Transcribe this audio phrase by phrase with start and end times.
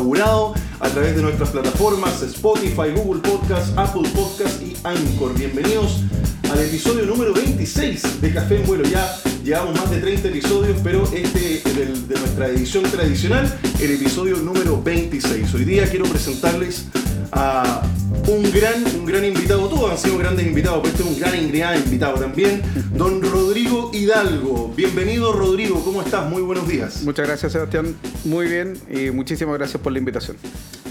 [0.00, 5.34] a través de nuestras plataformas Spotify, Google Podcast, Apple Podcast y Anchor.
[5.34, 6.04] Bienvenidos
[6.50, 8.84] al episodio número 26 de Café en Vuelo.
[8.84, 13.90] Ya llevamos más de 30 episodios, pero este es el de nuestra edición tradicional, el
[13.90, 15.52] episodio número 26.
[15.52, 16.86] Hoy día quiero presentarles
[17.32, 17.82] a
[18.30, 19.68] un gran, un gran invitado.
[19.68, 22.62] Todos han sido grandes invitados, pero este es un gran, gran invitado también.
[22.94, 24.72] Don Rodrigo Hidalgo.
[24.76, 25.82] Bienvenido, Rodrigo.
[25.84, 26.30] ¿Cómo estás?
[26.30, 27.02] Muy buenos días.
[27.02, 27.96] Muchas gracias, Sebastián.
[28.24, 30.36] Muy bien y muchísimas gracias por la invitación.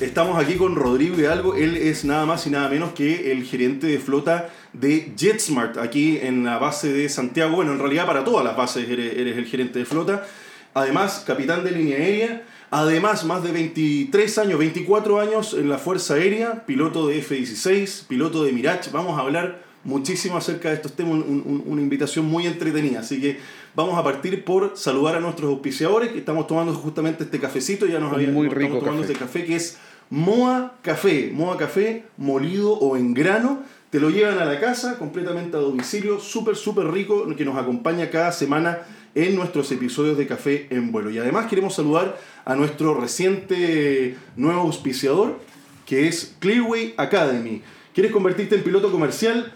[0.01, 1.55] Estamos aquí con Rodrigo Hidalgo.
[1.55, 6.19] Él es nada más y nada menos que el gerente de flota de JetSmart, aquí
[6.21, 7.55] en la base de Santiago.
[7.55, 10.27] Bueno, en realidad para todas las bases eres, eres el gerente de flota.
[10.73, 12.43] Además, capitán de línea aérea.
[12.71, 18.43] Además, más de 23 años, 24 años en la Fuerza Aérea, piloto de F-16, piloto
[18.43, 18.91] de Mirage.
[18.91, 22.99] Vamos a hablar muchísimo acerca de estos temas, un- un- una invitación muy entretenida.
[22.99, 23.39] Así que
[23.75, 27.99] vamos a partir por saludar a nuestros auspiciadores, que estamos tomando justamente este cafecito, ya
[27.99, 29.13] nos habían muy estamos tomando café.
[29.13, 29.77] este café que es
[30.11, 31.31] Moa Café.
[31.33, 33.63] Moa Café molido o en grano.
[33.89, 38.11] Te lo llevan a la casa completamente a domicilio, súper, súper rico, que nos acompaña
[38.11, 38.79] cada semana
[39.25, 41.09] en nuestros episodios de Café en Vuelo.
[41.09, 45.39] Y además queremos saludar a nuestro reciente nuevo auspiciador,
[45.85, 47.61] que es Clearway Academy.
[47.93, 49.51] ¿Quieres convertirte en piloto comercial?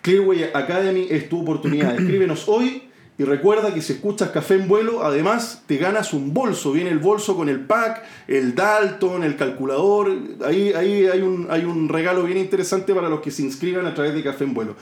[0.00, 1.94] Clearway Academy es tu oportunidad.
[2.00, 2.84] Escríbenos hoy
[3.18, 6.72] y recuerda que si escuchas Café en Vuelo, además te ganas un bolso.
[6.72, 10.10] Viene el bolso con el pack, el Dalton, el calculador.
[10.46, 13.92] Ahí, ahí hay, un, hay un regalo bien interesante para los que se inscriban a
[13.92, 14.76] través de Café en Vuelo.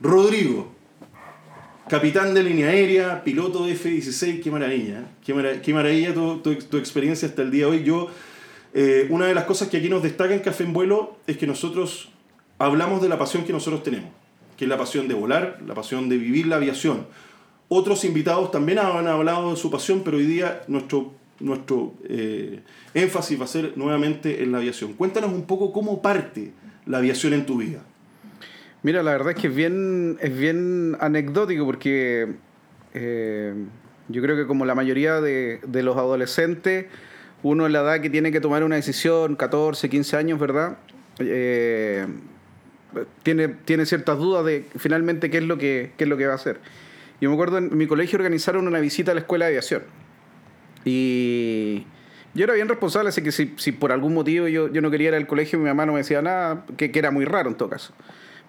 [0.00, 0.81] Rodrigo,
[1.88, 5.04] capitán de línea aérea, piloto de F-16, qué maravilla.
[5.24, 7.84] Qué, mara- qué maravilla tu, tu- tu experiencia hasta el día de hoy.
[7.84, 8.08] Yo,
[8.74, 11.46] eh, una de las cosas que aquí nos destaca en Café en Vuelo es que
[11.46, 12.10] nosotros
[12.58, 14.10] hablamos de la pasión que nosotros tenemos,
[14.56, 17.06] que es la pasión de volar, la pasión de vivir la aviación.
[17.68, 22.60] Otros invitados también han hablado de su pasión, pero hoy día nuestro, nuestro eh,
[22.94, 24.92] énfasis va a ser nuevamente en la aviación.
[24.92, 26.52] Cuéntanos un poco cómo parte
[26.86, 27.82] la aviación en tu vida.
[28.82, 32.34] Mira, la verdad es que es bien, bien anecdótico porque
[32.94, 33.54] eh,
[34.08, 36.86] yo creo que como la mayoría de, los adolescentes,
[37.44, 40.78] uno en la edad que tiene que tomar una decisión, 14, 15 años, ¿verdad?
[41.20, 42.06] Eh,
[43.22, 46.58] tiene, ciertas dudas de finalmente qué es lo que, va a hacer.
[47.20, 49.82] Yo me acuerdo en mi colegio organizaron una visita a la escuela de aviación.
[50.84, 51.86] Y
[52.34, 55.14] yo era bien responsable, así que si, por algún motivo yo, yo no quería ir
[55.14, 57.70] al colegio, mi mamá no me decía nada, que, que era muy raro en todo
[57.70, 57.94] caso.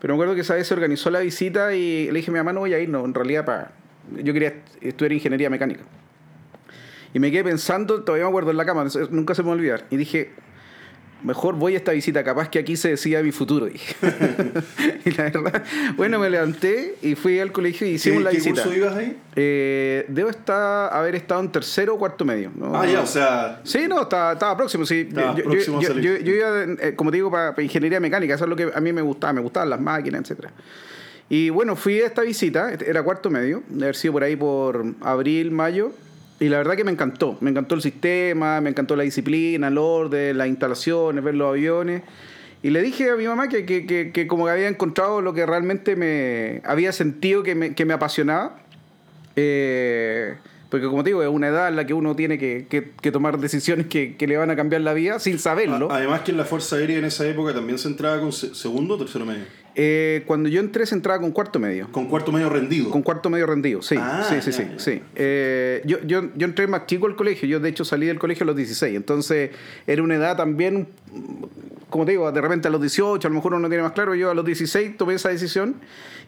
[0.04, 2.40] Pero me acuerdo que esa vez se organizó la visita y le dije a mi
[2.40, 3.72] mamá, no voy a ir, no, en realidad para...
[4.22, 5.86] Yo quería estudiar ingeniería mecánica.
[7.14, 9.56] Y me quedé pensando, todavía me acuerdo en la cama, nunca se me va a
[9.56, 9.86] olvidar.
[9.92, 10.34] Y dije,
[11.24, 13.66] mejor voy a esta visita, capaz que aquí se decida mi futuro.
[13.68, 13.96] Dije.
[15.06, 15.64] y la verdad,
[15.98, 18.62] bueno, me levanté y fui al colegio y hicimos ¿Qué, la qué visita.
[18.64, 19.18] curso ibas ahí?
[19.36, 22.52] Eh, debo estar, haber estado en tercero o cuarto medio.
[22.56, 22.76] ¿no?
[22.76, 24.86] Ah, ya, o sea, Sí, no, estaba, estaba próximo.
[24.86, 25.08] Sí.
[25.10, 26.04] Estaba yo, yo- próximo a yo- salir.
[26.04, 28.36] yo- yo iba, eh, como te digo, para, ingeniería mecánica.
[28.36, 29.34] Eso es lo que a mí me gustaba.
[29.34, 30.52] Me gustaban las máquinas, etcétera.
[31.30, 32.72] Y bueno, fui a esta visita.
[32.74, 33.64] Era cuarto medio.
[33.70, 35.92] De haber sido por ahí por abril, mayo.
[36.44, 37.38] Y la verdad que me encantó.
[37.42, 42.02] Me encantó el sistema, me encantó la disciplina, el orden, las instalaciones, ver los aviones.
[42.62, 45.46] Y le dije a mi mamá que, que, que, como que había encontrado lo que
[45.46, 48.58] realmente me había sentido que me, que me apasionaba.
[49.36, 50.36] Eh,
[50.70, 53.38] porque como te digo, es una edad en la que uno tiene que, que- tomar
[53.38, 55.92] decisiones que, que le van a cambiar la vida sin saberlo.
[55.92, 58.96] además que en la Fuerza Aérea en esa época también se entraba con se- segundo
[58.96, 59.44] o tercero medio.
[59.76, 61.92] Eh, cuando yo entré se entraba con cuarto medio.
[61.92, 62.90] Con cuarto medio rendido.
[62.90, 63.96] Con cuarto medio rendido, sí.
[63.98, 64.64] Ah, sí, sí, ya, sí.
[64.72, 64.80] ya.
[64.80, 65.02] sí.
[65.16, 67.48] Eh, yo, yo, yo entré más chico al colegio.
[67.48, 68.96] Yo, de hecho, salí del colegio a los 16.
[68.96, 69.52] Entonces,
[69.88, 70.88] era una edad también,
[71.90, 73.94] como te digo, de repente a los 18, a lo mejor uno no tiene más
[73.94, 74.14] claro.
[74.16, 75.76] Yo a los 16 tomé esa decisión.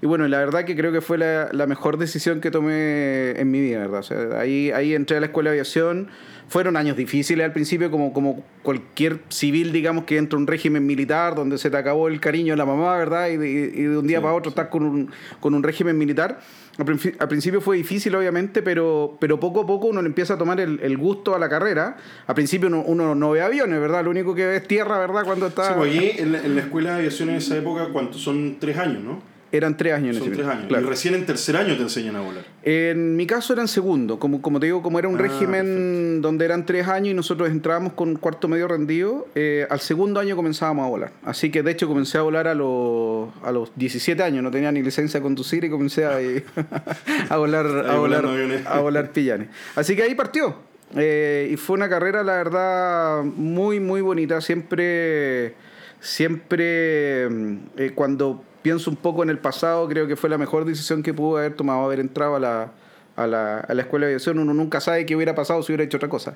[0.01, 3.51] Y bueno, la verdad que creo que fue la, la mejor decisión que tomé en
[3.51, 3.99] mi vida, ¿verdad?
[3.99, 6.09] O sea, ahí, ahí entré a la escuela de aviación.
[6.47, 10.85] Fueron años difíciles al principio, como, como cualquier civil, digamos, que entra a un régimen
[10.85, 13.29] militar donde se te acabó el cariño de la mamá, ¿verdad?
[13.29, 15.97] Y de, y de un día Sí, para otro estás con un, con un régimen
[15.97, 16.39] militar.
[16.77, 20.59] Al principio fue difícil, obviamente, pero, pero poco a poco uno le empieza a tomar
[20.59, 21.97] el, el gusto a la carrera.
[22.27, 24.03] Al principio uno, uno no ve aviones, ¿verdad?
[24.03, 25.23] Lo único que ve es tierra, ¿verdad?
[25.23, 25.69] Cuando está...
[25.69, 28.21] Sí, pues allí en la, en la escuela de aviación en esa época, ¿cuántos?
[28.21, 29.34] Son tres años, ¿no?
[29.55, 30.65] Eran tres años en Son ese tres años.
[30.67, 30.85] claro.
[30.85, 32.43] Y recién en tercer año te enseñan a volar.
[32.63, 36.45] En mi caso eran segundo, como, como te digo, como era un Ah, régimen donde
[36.45, 40.85] eran tres años y nosotros entrábamos con cuarto medio rendido, eh, al segundo año comenzábamos
[40.85, 41.11] a volar.
[41.23, 44.71] Así que de hecho comencé a volar a los, a los 17 años, no tenía
[44.71, 46.17] ni licencia de conducir y comencé a,
[47.29, 48.25] a volar, a volar,
[48.65, 49.47] a volar pillanes.
[49.75, 50.55] Así que ahí partió.
[50.95, 54.41] eh, y fue una carrera, la verdad, muy, muy bonita.
[54.41, 55.53] Siempre,
[55.99, 60.65] siempre, mm, eh, cuando pienso un poco en el pasado, creo que fue la mejor
[60.65, 62.71] decisión que pudo haber tomado haber entrado a la,
[63.15, 64.39] a la, a la escuela de aviación.
[64.39, 66.35] Uno nunca sabe qué hubiera pasado si hubiera hecho otra cosa.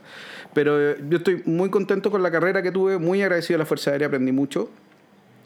[0.54, 3.66] Pero eh, yo estoy muy contento con la carrera que tuve, muy agradecido a la
[3.66, 4.70] Fuerza Aérea, aprendí mucho.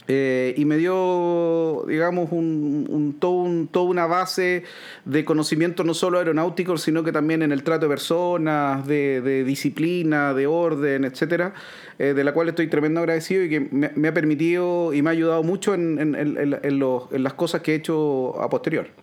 [0.08, 4.64] Eh, y me dio, digamos, un, un, todo un, toda una base
[5.06, 10.34] de conocimiento no solo aeronáutico, sino que también en el trato de personas, de, disciplina,
[10.34, 11.54] de orden, etcétera,
[12.00, 15.10] eh, de la cual estoy tremendo agradecido y que me, me ha permitido y me
[15.10, 18.50] ha ayudado mucho en, en, en, en los, en las cosas que he hecho a
[18.50, 19.03] posterior.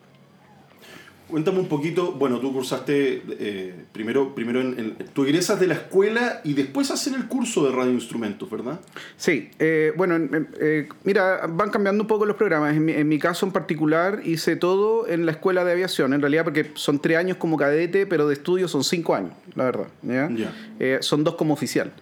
[1.30, 5.74] Cuéntame un poquito, bueno, tú cursaste eh, primero, primero en, en, tú egresas de la
[5.74, 8.80] escuela y después hacen el curso de radioinstrumentos, ¿verdad?
[9.16, 10.16] Sí, eh, bueno,
[10.60, 12.74] eh, mira, van cambiando un poco los programas.
[12.76, 16.20] En mi, en mi, caso en particular hice todo en la escuela de aviación, en
[16.20, 19.86] realidad porque son tres años como cadete, pero de estudio son cinco años, la verdad.
[20.02, 20.28] ¿ya?
[20.30, 21.02] Ya.
[21.02, 21.92] son dos como oficial.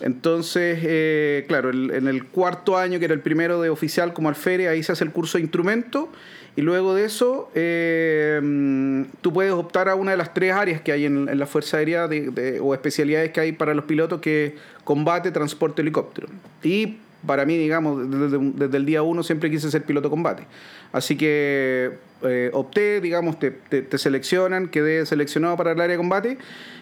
[0.00, 4.68] Entonces, claro, el, en el cuarto año, que era el primero de oficial como alférez,
[4.68, 6.10] ahí se hace el curso de instrumento.
[6.56, 8.40] Y luego de eso, eh,
[9.20, 12.08] tú puedes optar a una de las tres áreas que hay en, la Fuerza Aérea
[12.60, 16.28] o especialidades que hay para los pilotos, que combate, transporte, helicóptero.
[16.62, 18.10] Y para mí, digamos,
[18.56, 20.46] desde, el día uno siempre quise ser piloto combate.
[20.92, 26.38] Así que eh, opté, digamos, te, te, seleccionan, quedé seleccionado para el área de combate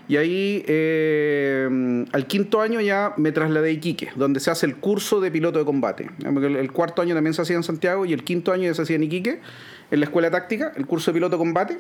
[0.09, 4.77] y ahí eh, al quinto año ya me trasladé a Iquique, donde se hace el
[4.77, 6.09] curso de piloto de combate.
[6.25, 8.97] El, cuarto año también se hacía en Santiago y el quinto año ya se hacía
[8.97, 9.41] en Iquique,
[9.91, 11.79] en la escuela táctica, el curso de piloto de combate.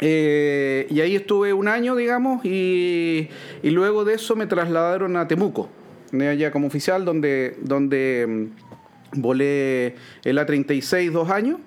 [0.00, 3.30] Eh, y ahí estuve un año, digamos, y,
[3.62, 5.70] luego de eso me trasladaron a Temuco,
[6.12, 9.94] allá como oficial, donde, donde mm, volé
[10.24, 11.58] el A36 dos años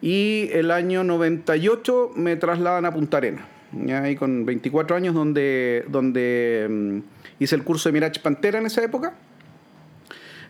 [0.00, 3.44] y el año 98 me trasladan a Punta Arenas.
[3.72, 7.02] Ya ahí con 24 años, donde, donde um,
[7.38, 9.14] hice el curso de Mirage Pantera en esa época,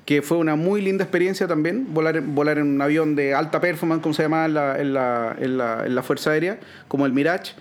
[0.04, 4.02] que fue una muy linda experiencia también, volar, volar en un avión de alta performance,
[4.02, 6.58] como se llama en la, en la, en la, en la Fuerza Aérea,
[6.88, 7.52] como el Mirage.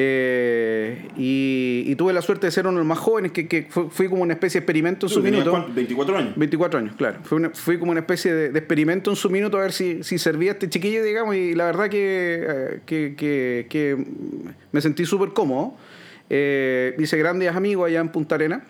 [0.00, 3.66] Eh, y, y, tuve la suerte de ser uno de los más jóvenes, que, que
[3.68, 5.50] fui, fui, como una especie de experimento en su minuto.
[5.50, 5.72] Cuánto?
[5.74, 6.32] 24 años.
[6.36, 7.18] 24 años, claro.
[7.24, 10.04] Fui, una, fui como una especie de, de, experimento en su minuto a ver si,
[10.04, 14.06] si servía este chiquillo, digamos, y la verdad que, eh, que, que, que,
[14.70, 15.74] me sentí súper cómodo.
[16.30, 18.64] Eh, hice grandes amigos allá en Punta Arena.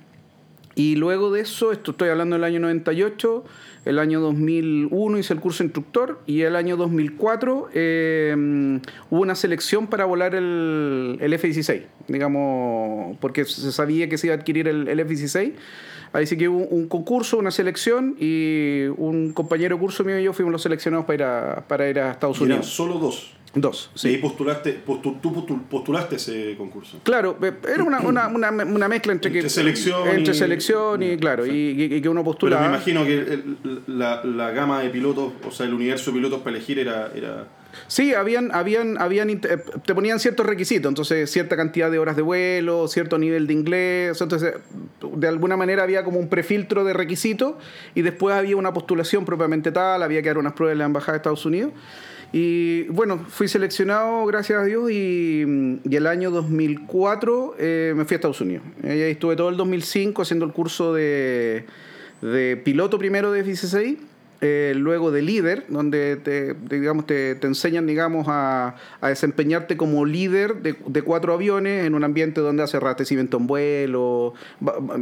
[0.77, 3.45] Y luego de eso, esto estoy hablando del año 98,
[3.85, 8.81] el año 2001 hice el curso instructor y el año 2004 eh,
[9.11, 14.37] hubo una selección para volar el, el, F-16, digamos, porque se sabía que se iba
[14.37, 15.53] a adquirir el, el F-16.
[16.13, 20.53] Así que hubo un concurso, una selección y un compañero curso mío y yo fuimos
[20.53, 22.67] los seleccionados para ir a, para ir a Estados Unidos.
[22.67, 23.35] solo dos.
[23.55, 23.91] Dos.
[23.95, 24.11] Sí.
[24.11, 27.01] Y postulaste, postul, tú postulaste ese concurso.
[27.03, 31.17] Claro, era una, una, una, una mezcla entre, entre que, selección, entre y, selección y,
[31.17, 31.51] claro, y,
[31.83, 32.57] y, que uno postula.
[32.57, 36.19] Pero me imagino que el, la, la, gama de pilotos, o sea, el universo de
[36.19, 37.11] pilotos para elegir era.
[37.15, 37.47] era...
[37.87, 42.89] Sí, habían, habían, habían, te ponían ciertos requisitos, entonces cierta cantidad de horas de vuelo,
[42.89, 44.55] cierto nivel de inglés, entonces
[45.01, 47.55] de alguna manera había como un prefiltro de requisitos
[47.95, 51.13] y después había una postulación propiamente tal, había que dar unas pruebas en la Embajada
[51.13, 51.73] de Estados Unidos.
[52.33, 55.43] Y bueno, fui seleccionado, gracias a Dios, y,
[55.91, 58.65] el año 2004 eh, me fui a Estados Unidos.
[58.83, 61.65] Y ahí estuve todo el 2005 haciendo el curso de,
[62.21, 63.97] de piloto primero de F-16
[64.41, 70.07] eh, luego de líder, donde te, digamos, te, te enseñan digamos, a, a, desempeñarte como
[70.07, 74.35] líder de, de, cuatro aviones en un ambiente donde hace abastecimiento en vuelo,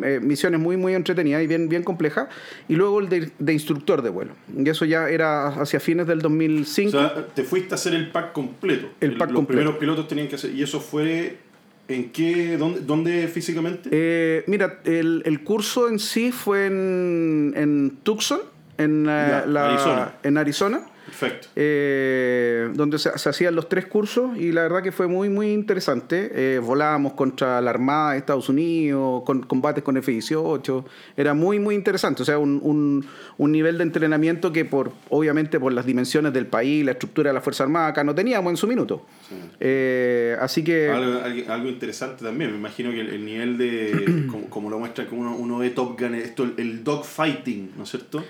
[0.04, 2.28] eh, misiones muy, muy entretenidas y bien, bien complejas,
[2.66, 4.32] y luego el de, de, instructor de vuelo.
[4.56, 6.96] Y eso ya era hacia fines del 2005.
[6.96, 8.88] O sea, te fuiste a hacer el pack completo.
[9.00, 9.58] El pack Los completo.
[9.58, 11.44] primeros pilotos tenían que hacer, y eso fue
[11.88, 13.88] ¿En qué, dónde, dónde físicamente?
[13.92, 18.40] Eh, mira, el, el, curso en sí fue en, en Tucson,
[18.78, 20.12] en, ya, la, Arizona.
[20.22, 20.80] en Arizona.
[21.06, 21.48] Perfecto.
[21.54, 25.52] Eh, donde se, se, hacían los tres cursos y la verdad que fue muy, muy
[25.52, 26.30] interesante.
[26.34, 30.84] Eh, volábamos contra la Armada de Estados Unidos, con combates con F-18.
[31.16, 32.22] Era muy, muy interesante.
[32.22, 33.06] O sea, un, un,
[33.38, 37.34] un, nivel de entrenamiento que, por obviamente, por las dimensiones del país, la estructura de
[37.34, 39.06] la Fuerza Armada, acá no teníamos en su minuto.
[39.28, 39.36] Sí.
[39.60, 40.90] Eh, así que.
[40.90, 42.50] Algo, algo, interesante también.
[42.50, 44.26] Me imagino que el, el nivel de.
[44.30, 47.84] como, como, lo muestra como uno, uno ve Top Gun, esto, el, el dogfighting, ¿no
[47.84, 48.24] es cierto?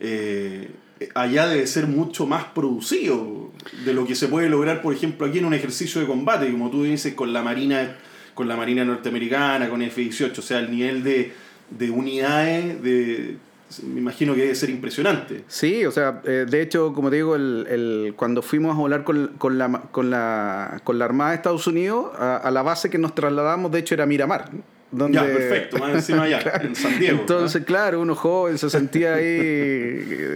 [0.00, 0.70] Eh,
[1.14, 3.50] allá debe ser mucho más producido
[3.84, 6.70] de lo que se puede lograr, por ejemplo, aquí en un ejercicio de combate, como
[6.70, 7.96] tú dices, con la Marina,
[8.34, 11.32] con la Marina norteamericana, con F-18, o sea, el nivel de,
[11.70, 13.36] de unidades, de,
[13.82, 15.44] me imagino que debe ser impresionante.
[15.46, 19.04] Sí, o sea, eh, de hecho, como te digo, el, el, cuando fuimos a volar
[19.04, 22.90] con, con, la, con, la, con la Armada de Estados Unidos, a, a, la base
[22.90, 24.50] que nos trasladamos, de hecho, era Miramar.
[24.90, 25.16] Donde...
[25.16, 27.20] Ya, perfecto, más encima allá, en San Diego.
[27.20, 29.24] Entonces, claro, uno joven se sentía ahí,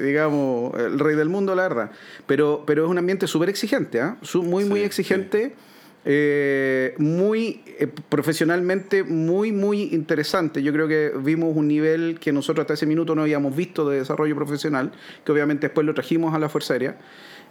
[0.04, 1.90] digamos, el rey del mundo, la verdad.
[2.26, 4.16] Pero, pero es un ambiente súper exigente, ¿ah?
[4.35, 5.54] Muy, muy Sí, exigente.
[6.04, 12.64] eh, muy eh, profesionalmente muy muy interesante yo creo que vimos un nivel que nosotros
[12.64, 14.90] hasta ese minuto no habíamos visto de desarrollo profesional
[15.25, 16.97] que obviamente después lo trajimos a la Fuerza Aérea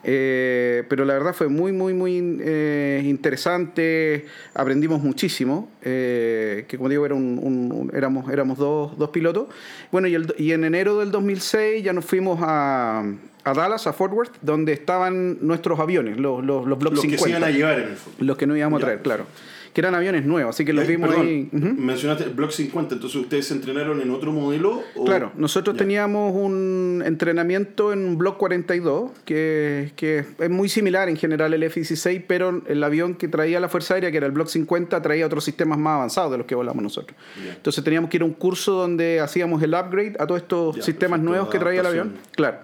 [0.04, 4.26] eh, pero la verdad fue muy, muy, muy eh, interesante.
[4.54, 5.70] Aprendimos muchísimo.
[5.84, 9.48] eh, que como digo, era un, un- un- éramos, éramos dos, dos pilotos.
[9.92, 13.04] Bueno, y, el- y en enero del 2006 ya nos fuimos a,
[13.44, 17.18] a Dallas, a Fort Worth, donde estaban nuestros aviones, los, los, los Block Los que
[17.18, 17.24] 50.
[17.24, 17.90] se iban a llevar en
[18.20, 18.28] el.
[18.28, 19.26] Los que no íbamos a traer, claro.
[19.74, 21.50] Que eran aviones nuevos, así que los Eh, vimos perdón, ahí.
[21.54, 21.66] Ujú.
[21.82, 24.82] Mencionaste el Block 50, entonces ustedes se entrenaron en otro modelo.
[24.96, 31.08] o- Claro, nosotros teníamos un entrenamiento en un Block 42, que, que es muy similar
[31.08, 34.34] en general el F-16, pero el avión que traía la Fuerza Aérea, que era el
[34.34, 37.18] Block 50, traía otros sistemas más avanzados de los que volamos nosotros.
[37.56, 41.22] Entonces teníamos que ir a un curso donde hacíamos el upgrade a todos estos sistemas
[41.22, 42.14] nuevos que traía el avión.
[42.36, 42.58] Claro.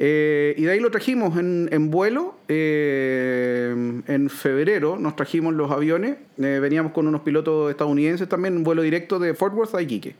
[0.00, 2.36] Eh, y de ahí lo trajimos en, en vuelo.
[2.46, 6.16] eh, en febrero nos trajimos los aviones.
[6.38, 10.14] eh, veníamos con unos pilotos estadounidenses también, un vuelo directo de Fort Worth a Iquique.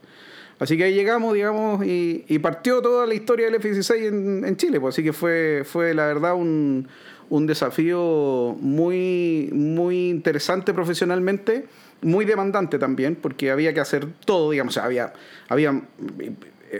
[0.58, 4.56] Así que ahí llegamos, digamos, y, y partió toda la historia del F-16 en, en
[4.56, 4.80] Chile.
[4.80, 6.88] Pues, así que fue, fue la verdad un,
[7.30, 11.66] un desafío muy, muy interesante profesionalmente,
[12.02, 15.12] muy demandante también, porque había que hacer todo, digamos, o sea, había,
[15.48, 15.80] había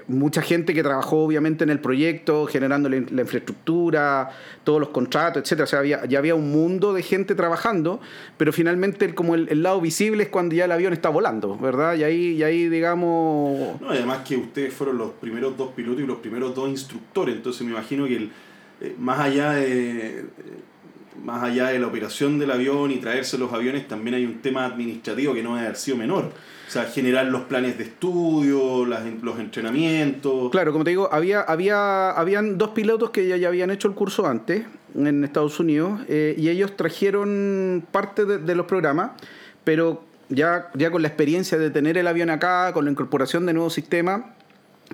[0.07, 4.31] mucha gente que trabajó obviamente en el proyecto, generando la, infraestructura,
[4.65, 5.65] todos los contratos, etcétera.
[5.65, 8.01] O sea, había, ya había un mundo de gente trabajando,
[8.37, 11.95] pero finalmente como el, lado visible es cuando ya el avión está volando, ¿verdad?
[11.97, 13.81] Y ahí, y ahí digamos...
[13.81, 17.63] No, además que ustedes fueron los primeros dos pilotos y los primeros dos instructores, entonces
[17.63, 18.31] me imagino que el,
[18.81, 20.25] eh, más allá de eh,
[21.23, 24.65] más allá de la operación del avión y traerse los aviones, también hay un tema
[24.65, 26.33] administrativo que no debe haber sido menor.
[26.67, 30.51] O sea, generar los planes de estudio, las, los entrenamientos.
[30.51, 33.95] Claro, como te digo, había, había, habían dos pilotos que ya, ya habían hecho el
[33.95, 39.13] curso antes en Estados Unidos eh, y ellos trajeron parte de, de los programas,
[39.65, 43.55] pero ya, ya con la experiencia de tener el avión acá, con la incorporación de
[43.55, 44.23] nuevos sistemas,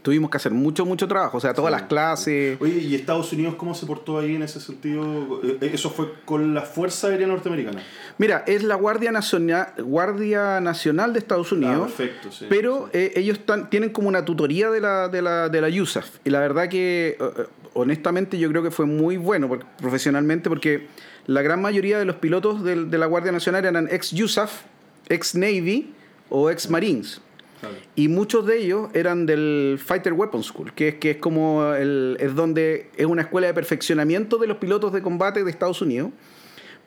[0.02, 1.38] tuvimos que hacer mucho, mucho trabajo.
[1.38, 1.78] O sea, todas Sí.
[1.80, 2.58] las clases.
[2.60, 5.40] Oye, ¿y Estados Unidos cómo se portó ahí en ese sentido?
[5.42, 7.82] Eh, ¿Eso fue con la Fuerza Aérea Norteamericana?
[8.18, 11.90] Mira, es la Guardia Nacional, Guardia Nacional de Estados Unidos.
[11.92, 12.46] Ah, perfecto, sí.
[12.48, 16.08] Pero eh, ellos tienen como una tutoría de la, de la, de la USAF.
[16.24, 19.48] Y la verdad que, eh, honestamente, yo creo que fue muy bueno
[19.78, 20.86] profesionalmente porque
[21.26, 24.62] la gran mayoría de los pilotos del- de, la Guardia Nacional eran ex-USAF,
[25.08, 25.92] ex-Navy
[26.30, 27.20] o ex-Marines.
[27.68, 27.76] Claro.
[27.96, 32.16] Y muchos de ellos eran del Fighter Weapons School, que es, que es como el,
[32.20, 36.10] es donde es una escuela de perfeccionamiento de los pilotos de combate de Estados Unidos.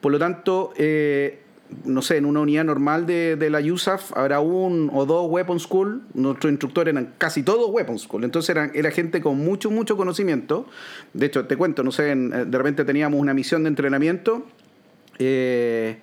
[0.01, 1.39] Por lo tanto, eh,
[1.83, 5.63] no sé, en una unidad normal de, de la USAF habrá un o dos Weapons
[5.63, 6.01] School.
[6.13, 8.23] Nuestros instructores eran casi todos Weapons School.
[8.23, 10.65] Entonces eran, era gente con mucho, mucho conocimiento.
[11.13, 14.45] De hecho, te cuento, no sé, en- eh, de repente teníamos una misión de entrenamiento.
[15.19, 15.97] eh,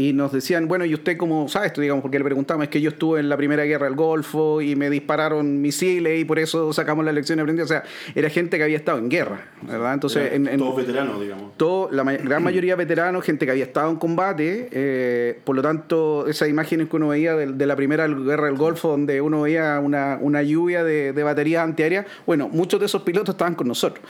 [0.00, 1.80] y nos decían, bueno, ¿y usted cómo sabe esto?
[1.80, 4.76] Digamos, porque le preguntamos, es que yo estuve en la primera guerra del Golfo y
[4.76, 7.64] me dispararon misiles y por eso sacamos la lección aprendida.
[7.64, 7.82] O sea,
[8.14, 9.94] era gente que había estado en guerra, ¿verdad?
[9.94, 11.56] Entonces, en, en- todos veteranos, digamos.
[11.56, 16.28] todo, la gran mayoría veteranos, gente que había estado en combate, eh, por lo tanto,
[16.28, 19.80] esas imágenes que uno veía de, de la primera guerra del Golfo, donde uno veía
[19.82, 24.04] una, una lluvia de, de baterías antiaéreas, bueno, muchos de esos pilotos estaban con nosotros.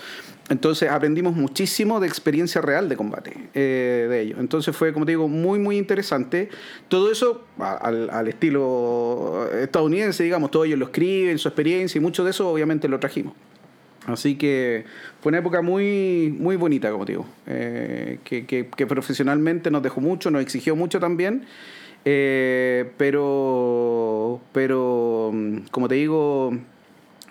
[0.51, 4.39] Entonces aprendimos muchísimo de experiencia real de combate eh, de ellos.
[4.41, 6.49] Entonces fue, como te digo, muy, muy interesante.
[6.89, 12.31] Todo eso al, estilo estadounidense, digamos, todos ellos lo escriben, su experiencia y mucho de
[12.31, 13.35] eso obviamente lo trajimos.
[14.07, 14.85] Así que
[15.21, 20.31] fue una época muy, muy bonita, como te digo, eh, que profesionalmente nos dejó mucho,
[20.31, 21.45] nos exigió mucho también,
[22.05, 26.57] eh, pero, pero, mm, como te digo,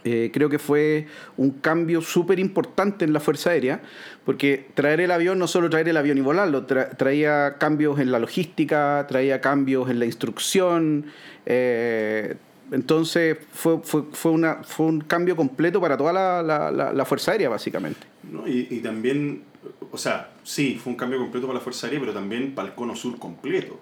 [0.10, 3.82] eh, creo que fue un cambio súper importante en la Fuerza Aérea,
[4.26, 8.12] porque traer el avión, no solo traer el avión y volarlo, tra- traía cambios en
[8.12, 11.06] la logística, traía cambios en la instrucción,
[11.46, 12.36] eh,
[12.72, 18.02] entonces fue, fue, fue, un cambio completo para toda la- la Fuerza Aérea, básicamente.
[18.32, 18.48] ¿no?
[18.48, 19.44] Y, y también,
[19.92, 22.76] o sea, sí, fue un cambio completo para la Fuerza Aérea, pero también para el
[22.76, 23.80] Cono Sur completo,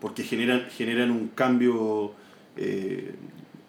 [0.00, 2.12] porque generan, generan un cambio,
[2.56, 3.14] eh,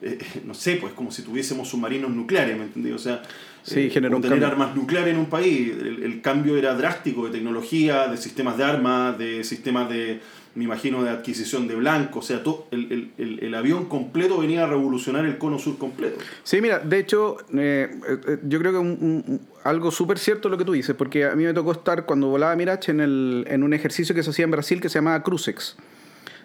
[0.02, 2.92] eh, no sé, pues como si tuviésemos submarinos nucleares, ¿me entendí?
[2.92, 3.22] O sea,
[3.64, 4.48] Sí, eh, generó tener cambio.
[4.48, 8.64] armas nucleares en un país, el, el cambio era drástico de tecnología, de sistemas de
[8.64, 10.22] armas, de sistemas de,
[10.56, 14.38] me imagino, de adquisición de blanco, o sea, todo, el, el, el, el avión completo
[14.40, 16.18] venía a revolucionar el Cono Sur completo.
[16.44, 17.90] Sí, mira, de hecho, eh,
[18.28, 21.26] eh, yo creo que un- un- un- algo súper cierto lo que tú dices, porque
[21.26, 24.30] a mí me tocó estar cuando volaba Mirage en, el, en un ejercicio que se
[24.30, 25.76] hacía en Brasil que se llamaba Crucex,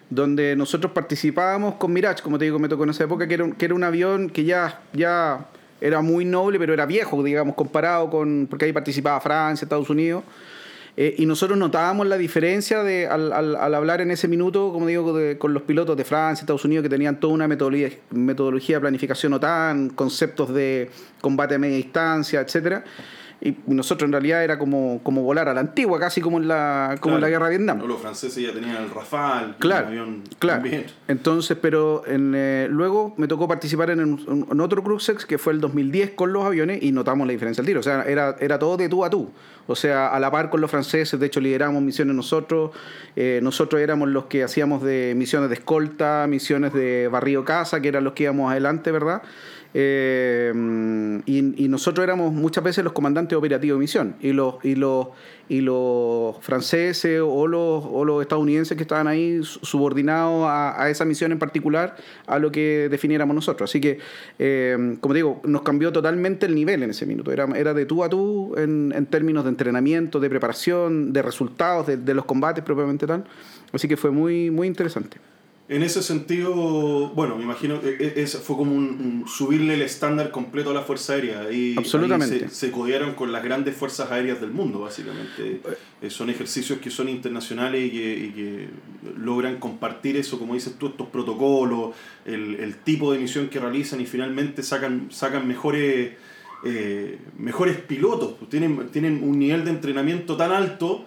[0.09, 3.43] donde nosotros participábamos con Mirage, como te digo, me tocó en esa época, que era
[3.43, 5.47] un, que era un avión que ya, ya
[5.81, 10.23] era muy noble, pero era viejo, digamos, comparado con, porque ahí participaba Francia, Estados Unidos.
[10.95, 15.11] Eh, y nosotros notábamos la diferencia de, al, al, hablar en ese minuto, como digo,
[15.39, 19.33] con los pilotos de Francia, Estados Unidos, que tenían toda una metodología, metodología de planificación
[19.33, 22.83] OTAN, conceptos de combate a media distancia, etcétera
[23.45, 26.95] y nosotros en realidad era como, como volar a la antigua, casi como en la,
[27.01, 27.85] como en la guerra de Vietnam.
[27.85, 30.61] los franceses ya tenían el Rafale, claro, avión claro.
[30.61, 30.85] También.
[31.09, 35.59] Entonces, pero en, eh, luego me tocó participar en, en, otro Cruisex que fue el
[35.59, 37.81] 2010 con los aviones y notamos la diferencia del tiro.
[37.81, 39.29] O sea, era, era todo de tú a tú.
[39.67, 42.71] O sea, a la par con los franceses, de hecho lideramos misiones nosotros.
[43.15, 47.89] Eh, nosotros éramos los que hacíamos de misiones de escolta, misiones de barrio casa, que
[47.89, 49.21] eran los que íbamos adelante, ¿verdad?
[49.73, 50.53] Eh,
[51.25, 54.15] y, nosotros éramos muchas veces los comandantes operativos de misión.
[54.21, 55.07] Y los, y los,
[55.49, 61.31] y los franceses o los, o los estadounidenses que estaban ahí subordinados a, esa misión
[61.31, 61.95] en particular
[62.27, 63.69] a lo que definiéramos nosotros.
[63.69, 63.97] Así que,
[64.37, 67.31] eh, como digo, nos cambió totalmente el nivel en ese minuto.
[67.31, 71.87] Era, era de tú a tú en, en términos de entrenamiento, de preparación, de resultados,
[71.87, 73.23] de, de los combates propiamente tal.
[73.71, 75.17] Así que fue muy, muy interesante.
[75.69, 76.53] En ese sentido,
[77.15, 81.13] bueno, me imagino que e, fue como un, subirle el estándar completo a la Fuerza
[81.13, 81.49] Aérea.
[81.53, 82.49] Y, Absolutamente.
[82.49, 85.61] se, codearon con las grandes fuerzas aéreas del mundo, básicamente.
[86.01, 88.67] Eh, son ejercicios que son internacionales y que,
[89.17, 94.05] logran compartir eso, como dices tú, estos protocolos, el, tipo de misión que realizan y
[94.05, 96.11] finalmente sacan, sacan mejores,
[96.65, 98.35] eh, mejores pilotos.
[98.49, 101.05] Tienen, tienen un nivel de entrenamiento tan alto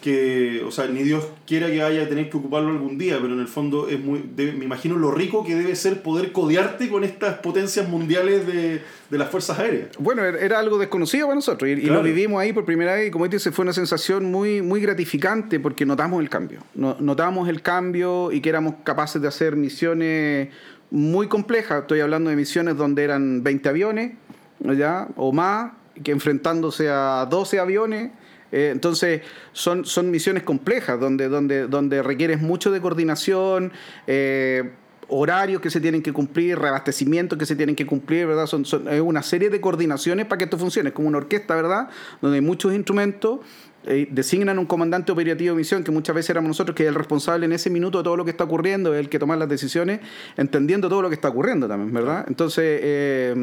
[0.00, 3.34] que, o sea, ni Dios quiera que vaya a tener que ocuparlo algún día, pero
[3.34, 7.02] en el fondo es muy, me imagino lo rico que debe ser poder codearte con
[7.02, 8.80] estas potencias mundiales de,
[9.10, 9.88] de las fuerzas aéreas.
[9.98, 13.10] Bueno, er, era algo desconocido para nosotros y, lo vivimos ahí por primera vez y
[13.10, 18.30] como dices, fue una sensación muy, muy gratificante porque notamos el cambio, notamos el cambio
[18.30, 20.48] y que éramos capaces de hacer misiones
[20.90, 24.12] muy complejas, estoy hablando de misiones donde eran 20 aviones,
[24.60, 25.08] ¿ya?
[25.16, 28.12] O más, que enfrentándose a 12 aviones
[28.52, 33.72] eh, entonces, son, son misiones complejas donde, donde, donde requieres mucho de coordinación,
[34.06, 34.70] eh,
[35.08, 38.46] horarios que se tienen que cumplir, reabastecimientos que se tienen que cumplir, ¿verdad?
[38.46, 40.90] Son, son, es una serie de coordinaciones para que esto funcione.
[40.90, 41.88] Es como una orquesta, ¿verdad?
[42.20, 43.40] Donde hay muchos instrumentos.
[43.86, 46.94] Eh, designan un comandante operativo de misión, que muchas veces éramos nosotros, que es el
[46.94, 49.48] responsable en ese minuto de todo lo que está ocurriendo, es el que toma las
[49.48, 50.00] decisiones,
[50.36, 52.24] entendiendo todo lo que está ocurriendo también, ¿verdad?
[52.28, 53.34] Entonces,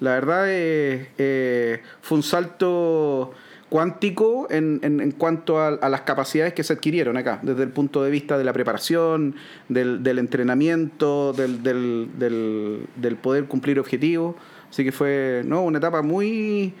[0.00, 3.34] la verdad es, fue un salto
[3.68, 8.10] cuántico en, en, cuanto a, las capacidades que se adquirieron acá, desde el punto de
[8.10, 9.34] vista de la preparación,
[9.68, 12.08] del, del entrenamiento, del, del,
[12.96, 14.36] del, poder cumplir objetivos.
[14.70, 15.62] Así que fue ¿no?
[15.62, 16.74] una etapa muy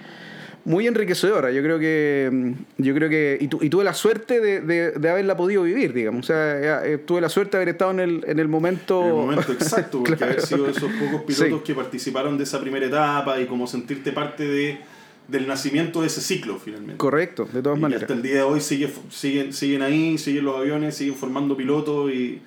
[0.64, 1.52] muy enriquecedora.
[1.52, 2.54] Yo creo que.
[2.76, 6.24] Yo creo que y, tuve la suerte de, de, haberla podido vivir, digamos.
[6.24, 9.00] O sea, eh, tuve la suerte de haber estado en el, en el momento.
[9.00, 12.84] En el momento exacto, porque haber sido esos pocos pilotos que participaron de esa primera
[12.84, 14.80] etapa y como sentirte parte de
[15.28, 16.96] del nacimiento de ese ciclo finalmente.
[16.96, 18.02] Correcto, de todas maneras.
[18.02, 22.12] hasta el día de hoy sigue, siguen, siguen ahí, siguen los aviones, siguen formando pilotos
[22.12, 22.40] y,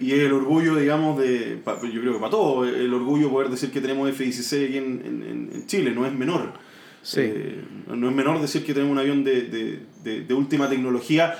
[0.00, 3.80] y, el orgullo, digamos, de, yo creo que para todos, el orgullo poder decir que
[3.80, 6.52] tenemos F-16 aquí en, en, Chile, no es menor.
[7.16, 11.34] Eh, no es menor decir que tenemos un avión de, de, de, última tecnología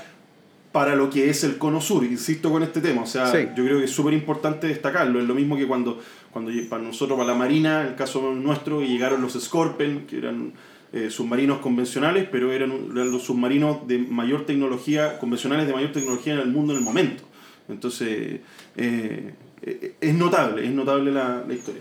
[0.72, 3.78] para lo que es el Cono Sur, insisto con este tema, o sea, yo creo
[3.78, 6.00] que es súper importante destacarlo, es lo mismo que cuando,
[6.32, 10.54] cuando para nosotros, para la Marina, el caso nuestro, llegaron los Scorpion, que eran
[10.94, 16.40] eh, submarinos convencionales, pero eran, los submarinos de mayor tecnología, convencionales de mayor tecnología en
[16.40, 17.22] el mundo en el momento.
[17.66, 18.40] Entonces,
[18.76, 21.80] eh, eh, es notable, es notable la, la, historia.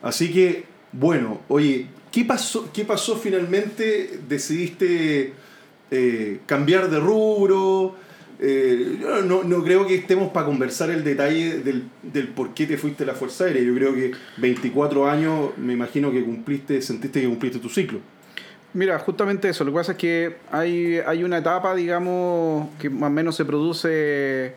[0.00, 4.20] Así que, bueno, oye, ¿qué pasó, qué pasó finalmente?
[4.26, 5.34] ¿Decidiste
[6.46, 7.96] cambiar de rubro?
[8.40, 12.76] Eh, no, no, creo que estemos para conversar el detalle del, del, por qué te
[12.76, 13.62] fuiste a la Fuerza Aérea.
[13.62, 18.00] Yo creo que 24 años, me imagino que cumpliste, sentiste que cumpliste tu ciclo.
[18.74, 19.64] Mira, justamente eso.
[19.64, 23.44] Lo que pasa es que hay, hay una etapa, digamos, que más o menos se
[23.44, 24.54] produce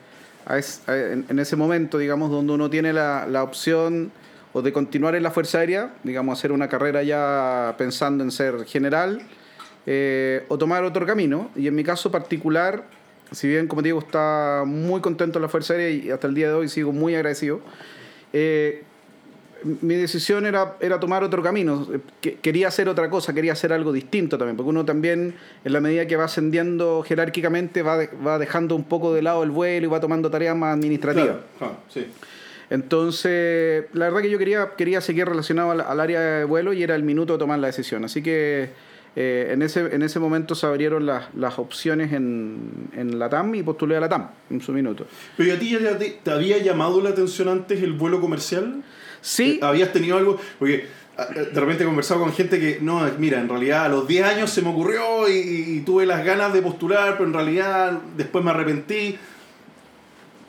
[0.86, 4.12] en, ese momento, digamos, donde uno tiene la, la opción
[4.52, 8.64] o de continuar en la Fuerza Aérea, digamos, hacer una carrera ya pensando en ser
[8.66, 9.22] general,
[9.86, 11.50] eh, o tomar otro camino.
[11.56, 12.84] Y en mi caso particular,
[13.32, 16.48] si bien, como digo, está muy contento en la Fuerza Aérea y hasta el día
[16.48, 17.60] de hoy sigo muy agradecido,
[18.32, 18.84] eh,
[19.80, 21.86] mi decisión era, era tomar otro camino.
[22.20, 26.06] Quería hacer otra cosa, quería hacer algo distinto también, porque uno también, en la medida
[26.06, 30.00] que va ascendiendo jerárquicamente, va, va dejando un poco de lado el vuelo y va
[30.00, 31.36] tomando tareas más administrativas.
[31.88, 32.06] sí.
[32.70, 36.82] Entonces, la verdad que yo quería, quería seguir relacionado al, al, área de vuelo y
[36.82, 38.02] era el minuto de tomar la decisión.
[38.06, 38.70] Así que
[39.14, 43.54] eh, en, ese, en ese momento se abrieron las, las opciones en, en la TAM
[43.54, 45.06] y postulé a la TAM en su minuto.
[45.36, 48.82] ¿Pero a ti ya te, te había llamado la atención antes el vuelo comercial?
[49.20, 49.60] Sí.
[49.62, 50.38] ¿Habías tenido algo?
[50.58, 50.86] Porque
[51.18, 54.24] ah, de repente he conversado con gente que, no, mira, en realidad a los 10
[54.24, 58.42] años se me ocurrió y, y tuve las ganas de postular, pero en realidad después
[58.44, 59.18] me arrepentí.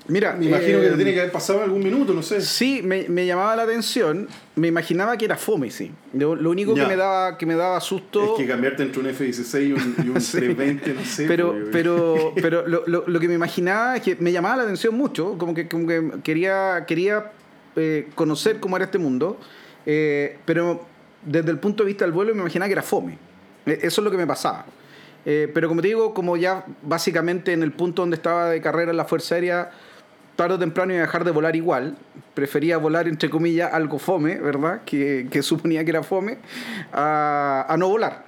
[0.08, 2.42] Mira, Me imagino que eh, te tiene que haber pasado algún minuto, no sé.
[2.42, 4.28] Sí, me, me llamaba la atención.
[4.56, 5.92] Me imaginaba que era fome, sí.
[6.14, 6.84] Lo, lo único Ya.
[6.84, 8.34] que me daba que me daba susto.
[8.34, 10.38] Es que cambiarte entre un F-16 y un, y un Sí.
[10.40, 11.26] 320, no sé.
[11.28, 14.64] pero pues, pero pero lo, lo, lo que me imaginaba es que me llamaba la
[14.64, 17.32] atención mucho, como que, como que quería quería
[17.78, 19.40] eh, conocer cómo era este mundo,
[19.86, 20.86] eh, pero
[21.26, 23.18] desde el punto de vista del vuelo me imaginaba que era fome.
[23.66, 24.66] Eh, Eso es lo que me pasaba.
[25.26, 28.92] Eh, pero como te digo, como ya básicamente en el punto donde estaba de carrera
[28.92, 29.72] en la Fuerza Aérea,
[30.36, 31.96] tarde o temprano iba a dejar de volar igual.
[32.34, 34.82] Prefería volar, entre comillas, algo fome, ¿verdad?
[34.86, 36.38] Que, que suponía que era fome,
[36.92, 38.26] a, a no volar.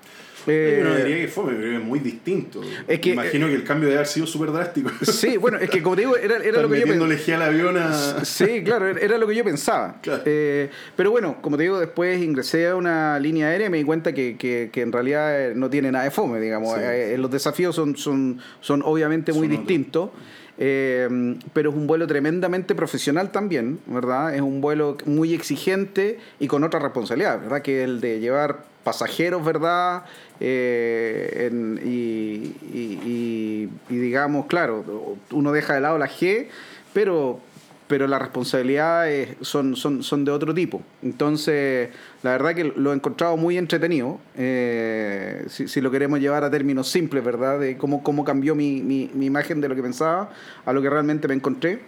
[0.47, 2.61] Eh, Yo no diría que fue, pero es muy distinto.
[2.87, 4.91] Es que- imagino que el cambio debe haber sido súper drástico.
[5.01, 7.35] Sí, bueno, es que como te digo, era, era lo que yo pensaba.
[7.37, 8.23] al avión a...
[8.23, 9.95] Sí, claro, era lo que yo pensaba.
[10.03, 10.21] Claro.
[10.25, 13.83] Eh, pero bueno, como te digo, después ingresé a una línea aérea y me di
[13.85, 16.75] cuenta que, que, que en realidad eh, no tiene nada de fome, digamos.
[16.75, 16.79] Sí.
[16.83, 20.11] Eh, los desafíos son, son, son obviamente muy Son distintos.
[20.57, 24.33] Eh, pero es un vuelo tremendamente profesional también, ¿verdad?
[24.33, 27.61] Es un vuelo muy exigente y con otra responsabilidad, ¿verdad?
[27.61, 30.05] Que el de llevar pasajeros, ¿verdad?
[30.39, 31.49] Eh,
[31.93, 36.47] y digamos, claro, uno deja de lado la G,
[36.93, 37.41] pero,
[37.87, 40.81] pero las responsabilidades son, son, son de otro tipo.
[41.03, 41.89] Entonces,
[42.23, 46.49] la verdad que lo he encontrado muy entretenido, eh, si, si lo queremos llevar a
[46.49, 47.59] términos simples, ¿verdad?
[47.59, 50.31] De cómo, cómo cambió mi, mi, mi imagen de lo que pensaba
[50.65, 51.79] a lo que realmente me encontré.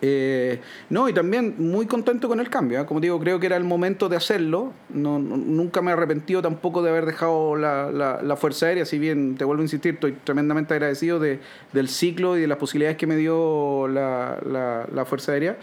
[0.00, 2.80] Eh, no, y también muy contento con el cambio.
[2.80, 2.86] ¿eh?
[2.86, 4.72] Como digo, creo que era el momento de hacerlo.
[4.90, 8.84] No, no- nunca me he arrepentido tampoco de haber dejado la, la- la Fuerza Aérea.
[8.84, 11.40] Si bien, te vuelvo a insistir, estoy tremendamente agradecido de,
[11.72, 15.56] del ciclo y de las posibilidades que me dio la, la- Fuerza Aérea.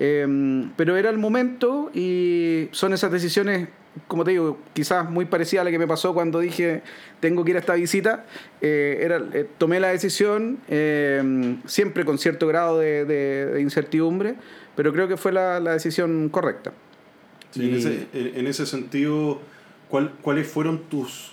[0.00, 3.68] Eh, pero era el momento y son esas decisiones,
[4.08, 6.82] como te digo, quizás muy parecidas a la que me pasó cuando dije
[7.20, 8.24] tengo que ir a esta visita.
[8.60, 14.34] Eh, era, eh, tomé la decisión, eh, siempre con cierto grado de, de- de incertidumbre,
[14.76, 16.72] pero creo que fue la, la decisión correcta.
[17.52, 19.40] Sí, ese, en ese sentido,
[19.88, 21.32] ¿cuál- ¿cuáles fueron tus,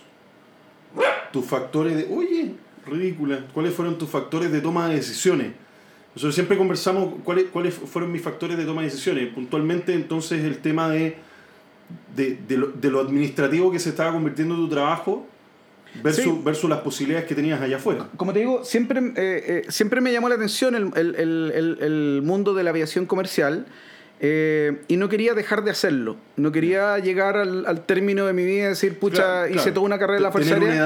[1.34, 2.08] tus factores de...
[2.16, 2.52] Oye,
[2.86, 3.46] ridícula.
[3.54, 5.54] ¿Cuáles fueron tus factores de toma de decisiones?
[6.16, 9.34] Nosotros siempre conversamos cuáles, cuáles fueron mis factores de toma de decisiones.
[9.34, 11.16] Puntualmente, entonces, el tema de,
[12.16, 15.26] de, de lo, de lo administrativo que se estaba convirtiendo en tu trabajo
[16.04, 16.42] versus, Sí.
[16.44, 18.08] versus las posibilidades que tenías allá afuera.
[18.18, 21.78] Como te digo, siempre, eh, eh, siempre me llamó la atención el, el- el- el-
[21.82, 23.66] el mundo de la aviación comercial
[24.24, 26.16] eh, y no quería dejar de hacerlo.
[26.38, 29.74] No quería llegar al, al término de mi vida y decir, pucha, Claro, hice claro.
[29.74, 30.84] toda una carrera en la Tener Fuerza una Aérea.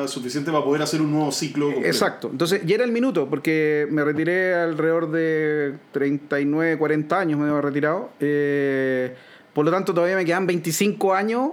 [0.00, 1.66] edad suficiente para poder hacer un nuevo ciclo.
[1.66, 1.86] completo.
[1.88, 2.28] Exacto.
[2.32, 7.60] Entonces, ya era el minuto, porque me retiré alrededor de 39, 40 años, me había
[7.60, 8.10] retirado.
[8.18, 9.14] Eh,
[9.52, 11.50] por lo tanto, todavía me quedan 25 años,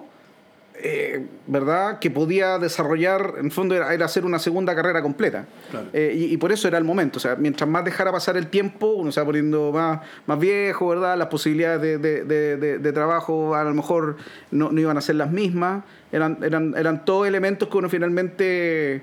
[0.75, 1.99] eh, ¿verdad?
[1.99, 5.45] Que podía desarrollar, en el fondo era, era hacer una segunda carrera completa.
[5.71, 5.87] Claro.
[5.93, 7.17] Eh, y, y por eso era el momento.
[7.17, 10.87] O sea, mientras más dejara pasar el tiempo, uno se va poniendo más, más viejo,
[10.89, 11.17] ¿verdad?
[11.17, 14.17] Las posibilidades de, de- de- de- de trabajo a lo mejor
[14.51, 15.83] no, no iban a ser las mismas.
[16.11, 19.01] Eran, eran, eran todos elementos que uno finalmente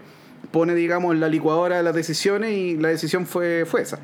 [0.53, 3.99] pone, digamos, en la licuadora de las decisiones y la decisión fue, fue esa.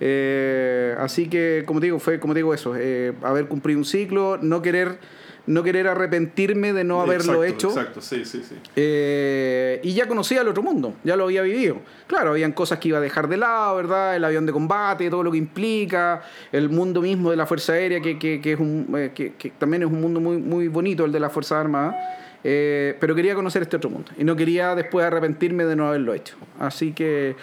[0.00, 2.74] Eh, así que, como te digo, fue como te digo eso,
[3.22, 4.98] haber cumplido un ciclo, no querer,
[5.46, 7.68] no querer arrepentirme de no haberlo Exacto, hecho.
[7.80, 8.54] Exacto, sí, sí, sí.
[8.76, 11.78] Eh, y ya conocía el otro mundo, ya lo había vivido.
[12.06, 14.14] Claro, habían cosas que iba a dejar de lado, ¿verdad?
[14.16, 18.00] El avión de combate, todo lo que implica, el mundo mismo de la Fuerza Aérea,
[18.00, 21.04] que, que- que es un, eh, que, que también es un mundo muy, muy bonito,
[21.04, 21.96] el de las Fuerzas Armadas.
[22.44, 26.12] Eh, pero quería conocer este otro mundo y no quería después arrepentirme de no haberlo
[26.12, 26.36] hecho.
[26.58, 27.36] Así que,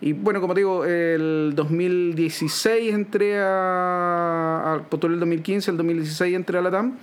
[0.00, 6.34] y bueno, como te digo, el 2016 entré a, a postulé el 2015, el 2016
[6.36, 6.96] entré a la TAM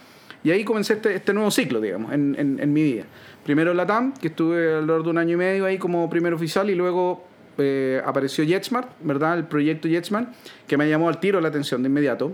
[0.44, 3.04] y ahí comencé este, este nuevo ciclo, digamos, en, en, en mi vida.
[3.46, 6.34] Primero en la TAM, que estuve alrededor de un año y medio ahí como primer
[6.34, 7.26] oficial y luego
[7.58, 9.38] eh, apareció JetSmart, ¿verdad?
[9.38, 10.30] El proyecto JetSmart,
[10.68, 12.32] que me llamó al tiro la atención de inmediato.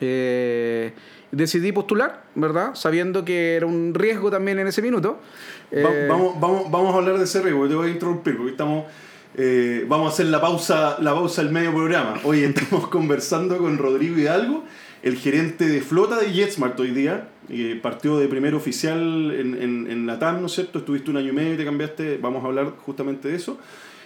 [0.00, 0.92] Eh,
[1.30, 2.74] decidí postular, ¿verdad?
[2.74, 5.20] Sabiendo que era un riesgo también en ese minuto.
[5.74, 8.50] Va- Eh, vamos, vamos, vamos a hablar de ese riesgo, te voy a interrumpir porque
[8.52, 8.84] estamos,
[9.36, 12.20] eh, vamos a hacer la pausa, la pausa del medio programa.
[12.24, 14.64] Hoy estamos conversando con Rodrigo Hidalgo,
[15.02, 17.28] el gerente de flota de JetSmart hoy día.
[17.48, 20.78] eh, partió de primer oficial en, en, en la TAM, ¿no es cierto?
[20.78, 23.58] Estuviste un año y medio y te cambiaste, vamos a hablar justamente de eso.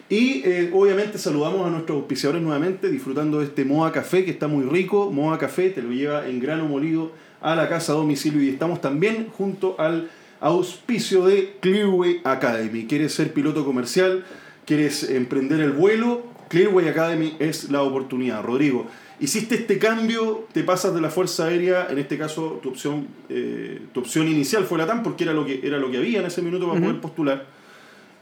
[0.09, 4.47] Y eh, obviamente saludamos a nuestros auspiciadores nuevamente, disfrutando de este Moa Café que está
[4.47, 5.11] muy rico.
[5.11, 9.29] Moa Café te lo lleva en grano molido a la casa domicilio y estamos también
[9.29, 10.09] junto al
[10.41, 12.87] auspicio de Clearway Academy.
[12.87, 14.25] ¿Quieres ser piloto comercial?
[14.65, 16.25] ¿Quieres emprender el vuelo?
[16.49, 18.45] Clearway Academy es la oportunidad.
[18.45, 18.87] Rodrigo,
[19.21, 23.81] hiciste este cambio, te pasas de la Fuerza Aérea, en este caso tu opción, eh,
[23.93, 26.27] tu opción inicial fue la TAM porque era lo que, era lo que había en
[26.27, 27.47] ese minuto para poder postular.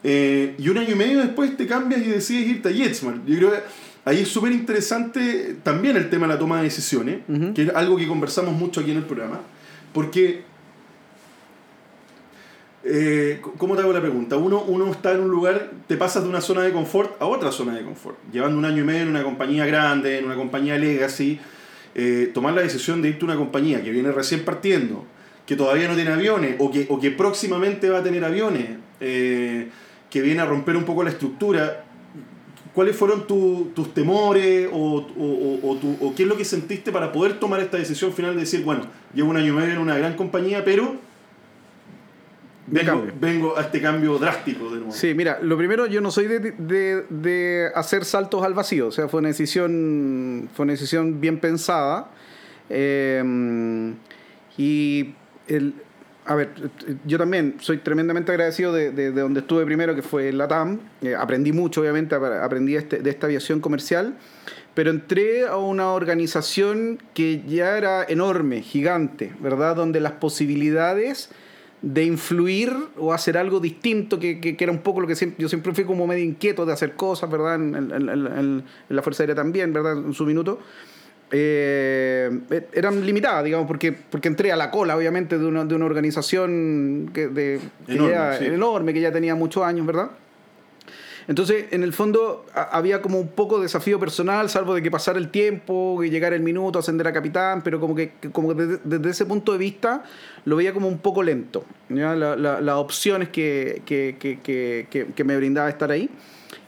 [0.02, 3.26] Eh, y un año y medio después te cambias y decides irte a Jetsmart.
[3.26, 3.58] Yo creo que
[4.04, 7.20] ahí es súper interesante también el tema de la toma de decisiones,
[7.54, 9.40] que es algo que conversamos mucho aquí en el programa,
[9.92, 10.42] porque
[12.86, 14.36] eh, ¿Cómo te hago la pregunta?
[14.36, 17.50] Uno, uno está en un lugar, te pasas de una zona de confort a otra
[17.50, 18.18] zona de confort.
[18.30, 21.40] Llevando un año y medio en una compañía grande, en una compañía legacy,
[21.94, 25.06] eh, tomar la decisión de irte a una compañía que viene recién partiendo,
[25.46, 28.68] que todavía no tiene aviones o que, o que próximamente va a tener aviones,
[29.00, 29.70] eh,
[30.10, 31.84] que viene a romper un poco la estructura.
[32.74, 37.60] ¿Cuáles fueron tus temores o, o, o, qué es lo que sentiste para poder tomar
[37.60, 40.64] esta decisión final de decir, bueno, llevo un año y medio en una gran compañía,
[40.64, 40.96] pero
[42.66, 44.92] vengo, a este cambio drástico de nuevo.
[44.92, 49.20] Sí, mira, lo primero, yo no soy de, hacer saltos al vacío, o sea, fue
[49.20, 52.10] una decisión, fue una decisión bien pensada.
[52.70, 53.94] Em,
[54.56, 55.14] y
[55.48, 55.74] el,
[56.26, 56.50] a ver,
[57.04, 60.80] yo también soy tremendamente agradecido de, donde estuve primero, que fue la TAM.
[61.02, 64.16] Eh, aprendí mucho, obviamente, aprendí este, de esta aviación comercial,
[64.74, 69.76] pero entré a una organización que ya era enorme, gigante, ¿verdad?
[69.76, 71.30] Donde las posibilidades
[71.84, 75.50] de influir o hacer algo distinto, que, que, era un poco lo que siempre, yo
[75.50, 77.56] siempre fui como medio inquieto de hacer cosas, ¿verdad?
[77.56, 79.98] En, en, en, la Fuerza Aérea también, ¿verdad?
[79.98, 80.60] En su minuto.
[81.30, 82.30] Eh,
[82.72, 87.10] eran limitadas, digamos, porque, porque entré a la cola, obviamente, de una, de una organización
[87.12, 90.10] que, de, enorme, que ya tenía muchos años, ¿verdad?
[91.26, 95.18] Entonces, en el fondo, había como un poco de desafío personal, salvo de que pasara
[95.18, 99.24] el tiempo, que llegara el minuto, ascender a capitán, pero como que, como desde, ese
[99.24, 100.04] punto de vista
[100.44, 101.64] lo veía como un poco lento.
[101.88, 106.10] Las opciones que, que, me brindaba estar ahí.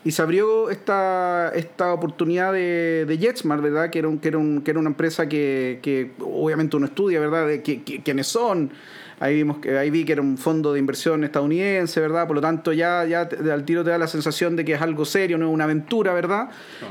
[0.05, 3.90] Y se abrió esta, esta oportunidad de, de JetSmart, ¿verdad?
[3.90, 7.47] Que era, un, que, era un, que era una empresa que, obviamente uno estudia, ¿verdad?
[7.49, 8.71] De quiénes son,
[9.18, 12.26] Ahí, vimos que, ahí vi que era un fondo de inversión estadounidense, ¿verdad?
[12.26, 15.07] Por lo tanto, ya, ya al tiro te da la sensación de que es algo
[15.07, 16.50] serio, no es una aventura, ¿verdad?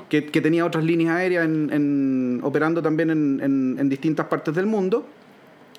[0.10, 5.08] Que, tenía otras líneas aéreas en, operando también en, distintas partes del mundo.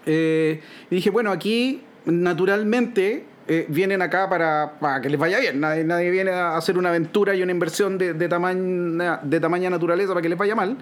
[0.07, 5.59] Eh, y dije, bueno, aquí naturalmente eh, vienen acá para, para, que les vaya bien.
[5.59, 9.69] Nadie, nadie, viene a hacer una aventura y una inversión de, de, tamaña, de tamaña
[9.69, 10.77] naturaleza para que les vaya mal.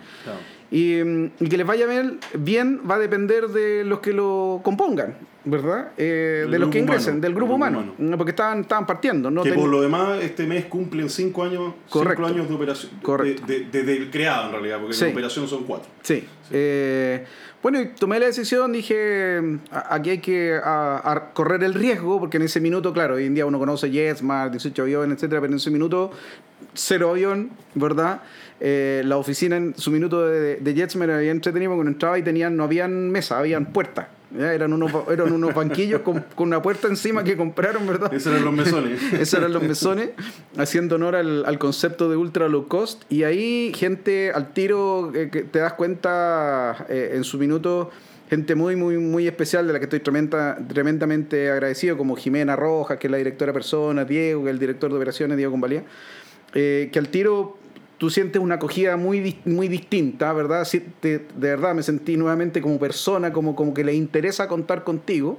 [0.70, 5.14] Y, y, que les vaya bien, bien va a depender de los que lo compongan.
[5.44, 5.92] ¿Verdad?
[5.96, 9.30] Eh, de los que ingresen, del grupo humano, porque estaban, estaban partiendo.
[9.30, 12.92] No que por lo demás, este mes cumplen cinco años, cinco años de operación.
[13.02, 13.44] Correcto.
[13.46, 15.90] Desde el creado, en realidad, porque la operación son cuatro.
[16.02, 16.26] Sí.
[16.50, 17.24] Eh,
[17.62, 20.60] bueno, y tomé la decisión, dije, aquí hay que
[21.32, 24.82] correr el riesgo, porque en ese minuto, claro, hoy en día uno conoce JetSmart, 18
[24.82, 26.10] aviones, etcétera, pero en ese minuto,
[26.74, 28.20] cero avión, ¿verdad?
[28.60, 32.54] Eh, la oficina en su minuto de, de JetSmart había entretenido cuando entraba y tenían,
[32.54, 34.08] no habían mesa, habían puertas.
[34.38, 38.12] Eran, unos, eran unos banquillos con, una puerta encima que compraron, ¿verdad?
[38.12, 39.00] Esos eran los mesones.
[39.12, 40.10] Esos eran los mesones,
[40.56, 43.02] haciendo honor al, concepto de ultra low cost.
[43.08, 47.90] Y ahí, gente al tiro, eh, que te das cuenta eh, en su minuto,
[48.28, 52.98] gente muy, muy, muy especial de la que estoy tremenda, tremendamente agradecido, como Jimena Rojas,
[52.98, 55.84] que es la directora persona, Diego, que es el director de operaciones, Diego Convalía,
[56.54, 57.56] eh, que al tiro
[58.04, 60.68] tú sientes una acogida muy, muy distinta, ¿verdad?
[61.00, 65.38] De, verdad me sentí nuevamente como persona, como, como que le interesa contar contigo.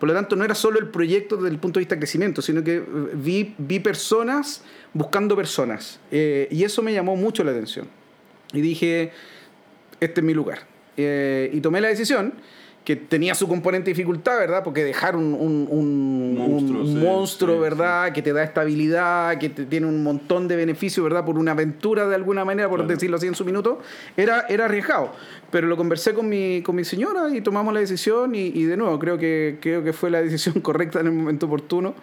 [0.00, 2.42] Por lo tanto, no era solo el proyecto desde el punto de vista de crecimiento,
[2.42, 6.00] sino que eh, vi, vi personas buscando personas.
[6.10, 7.86] Eh, y eso me llamó mucho la atención.
[8.52, 9.12] Y dije,
[10.00, 10.66] este es mi lugar.
[10.96, 12.34] Eh, y tomé la decisión
[12.84, 14.62] que tenía su componente de dificultad, ¿verdad?
[14.62, 18.12] Porque dejar un, un, monstruo, ¿verdad?
[18.12, 21.24] Que te da estabilidad, que te tiene un montón de beneficios, ¿verdad?
[21.24, 23.80] Por una aventura de alguna manera, por decirlo así en su minuto,
[24.18, 25.12] era, era arriesgado.
[25.50, 28.76] Pero lo conversé con mi, con mi señora y tomamos la decisión y, y de
[28.76, 31.94] nuevo, creo que, creo que fue la decisión correcta en el momento oportuno.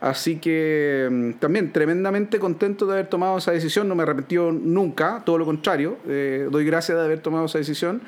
[0.00, 5.22] Así que mm, también tremendamente contento de haber tomado esa decisión, no me arrepentió nunca,
[5.24, 8.02] todo lo contrario, eh, doy gracias de haber tomado esa decisión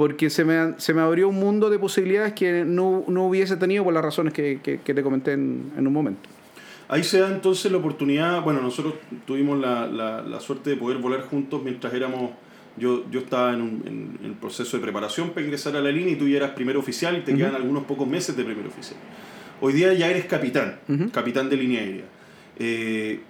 [0.00, 3.84] porque se me, se me abrió un mundo de posibilidades que no, no hubiese tenido
[3.84, 6.26] por las razones que, que, te comenté en, en, un momento.
[6.88, 8.94] Ahí se da entonces la oportunidad, bueno, nosotros
[9.26, 12.30] tuvimos la, la, la suerte de poder volar juntos mientras éramos,
[12.78, 16.14] yo, yo estaba en, un, en, el proceso de preparación para ingresar a la línea
[16.14, 18.98] y tú ya eras primer oficial y te quedan algunos pocos meses de primer oficial.
[19.60, 20.80] Hoy día ya eres capitán,
[21.12, 22.04] capitán de línea aérea.
[22.58, 23.20] Eh,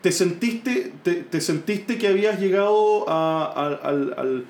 [0.00, 4.46] ¿te, sentiste, te, te, sentiste que habías llegado a, al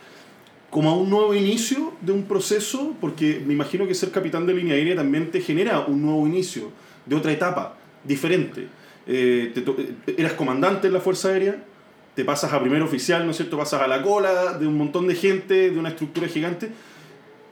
[0.76, 4.52] como a un nuevo inicio de un proceso, porque me imagino que ser capitán de
[4.52, 6.70] línea aérea también te genera un nuevo inicio
[7.06, 8.68] de otra etapa diferente.
[9.06, 11.64] Eh, eh, eras comandante en la Fuerza Aérea,
[12.14, 13.56] te pasas a primer oficial, ¿no es cierto?
[13.56, 16.68] Pasas a la cola de un montón de gente, de una estructura gigante,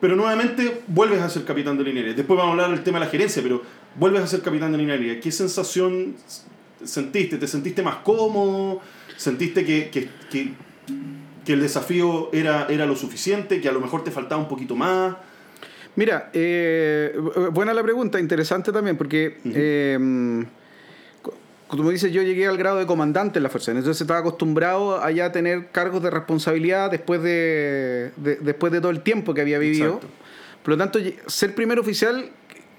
[0.02, 2.16] pero nuevamente vuelves a ser capitán de línea aérea.
[2.16, 3.62] Después vamos a hablar del tema de la gerencia, pero
[3.98, 5.18] vuelves a ser capitán de línea aérea.
[5.18, 6.14] ¿Qué sensación
[6.84, 7.38] sentiste?
[7.38, 8.82] ¿Te sentiste más cómodo?
[9.16, 10.52] ¿Sentiste que, que,
[11.44, 13.60] que el desafío era, era lo suficiente?
[13.60, 15.16] ¿Que a lo mejor te faltaba un poquito más?
[15.96, 20.44] Mira, eh, bu- buena la pregunta, interesante también, porque eh,
[21.22, 21.34] co-
[21.68, 25.10] como dices, yo llegué al grado de comandante en la Fuerza entonces estaba acostumbrado a
[25.12, 29.58] ya tener cargos de responsabilidad después de, de- después de todo el tiempo que había
[29.58, 29.86] vivido.
[29.86, 30.08] Exacto.
[30.64, 32.30] Por lo tanto, ser primer oficial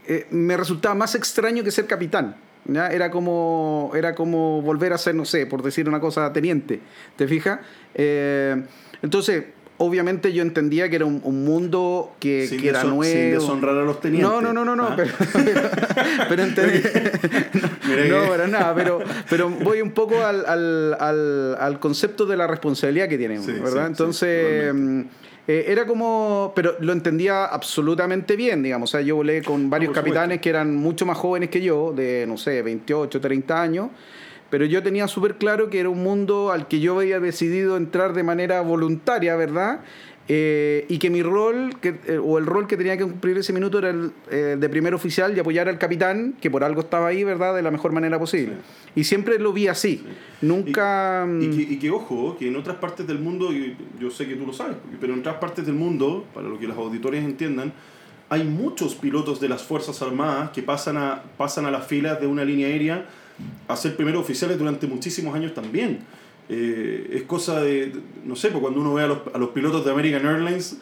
[0.08, 2.36] eh, me resultaba más extraño que ser capitán.
[2.66, 2.88] ¿Ya?
[2.90, 6.80] Era, como, era como volver a ser, no sé, por decir una cosa, teniente.
[7.16, 7.60] ¿Te fijas?
[7.94, 8.62] Eh,
[9.02, 9.44] entonces,
[9.78, 13.04] obviamente yo entendía que era un, un mundo que, era nuevo.
[13.04, 14.30] sin deshonrar a los tenientes.
[14.32, 14.88] No, no, no, no, no.
[14.88, 14.96] ¿Ah?
[14.96, 15.12] Pero,
[16.30, 16.82] pero entendí-
[18.10, 18.74] no, que- para nada.
[18.76, 19.00] Pero,
[19.30, 23.46] pero voy un poco al, al, al, al concepto de la responsabilidad que tiene uno,
[23.48, 23.84] Sí, sí, ¿verdad?
[23.86, 24.74] sí, Entonces.
[25.48, 28.90] Eh, era como, pero lo entendía absolutamente bien, digamos.
[28.90, 30.16] O sea, yo volé con varios por supuesto.
[30.16, 33.90] capitanes que eran mucho más jóvenes que yo, de, no sé, 28, 30 años.
[34.50, 38.14] Pero yo tenía súper claro que era un mundo al que yo había decidido entrar
[38.14, 39.82] de manera voluntaria, ¿verdad?
[40.28, 43.54] Eh, y que mi rol, que, eh, o el rol que tenía que cumplir ese
[43.54, 47.08] minuto era el eh, de primer oficial y apoyar al capitán, que por algo estaba
[47.08, 47.56] ahí, ¿verdad?
[47.56, 48.56] De la mejor manera posible.
[48.96, 50.04] Y siempre lo vi así.
[50.42, 51.28] Nunca...
[51.28, 54.10] Y, y mm, que, y que, ojo, que en otras partes del mundo, y yo
[54.10, 56.78] sé que tú lo sabes, pero en otras partes del mundo, para lo que los
[56.78, 57.72] auditores entiendan,
[58.28, 62.26] hay muchos pilotos de las Fuerzas Armadas que pasan a, pasan a las filas de
[62.26, 63.06] una línea aérea
[63.68, 66.00] a ser primeros oficiales durante muchísimos años también.
[66.50, 67.92] Eh, es cosa de,
[68.24, 70.78] no sé, pues cuando uno ve a los, a los pilotos de American Airlines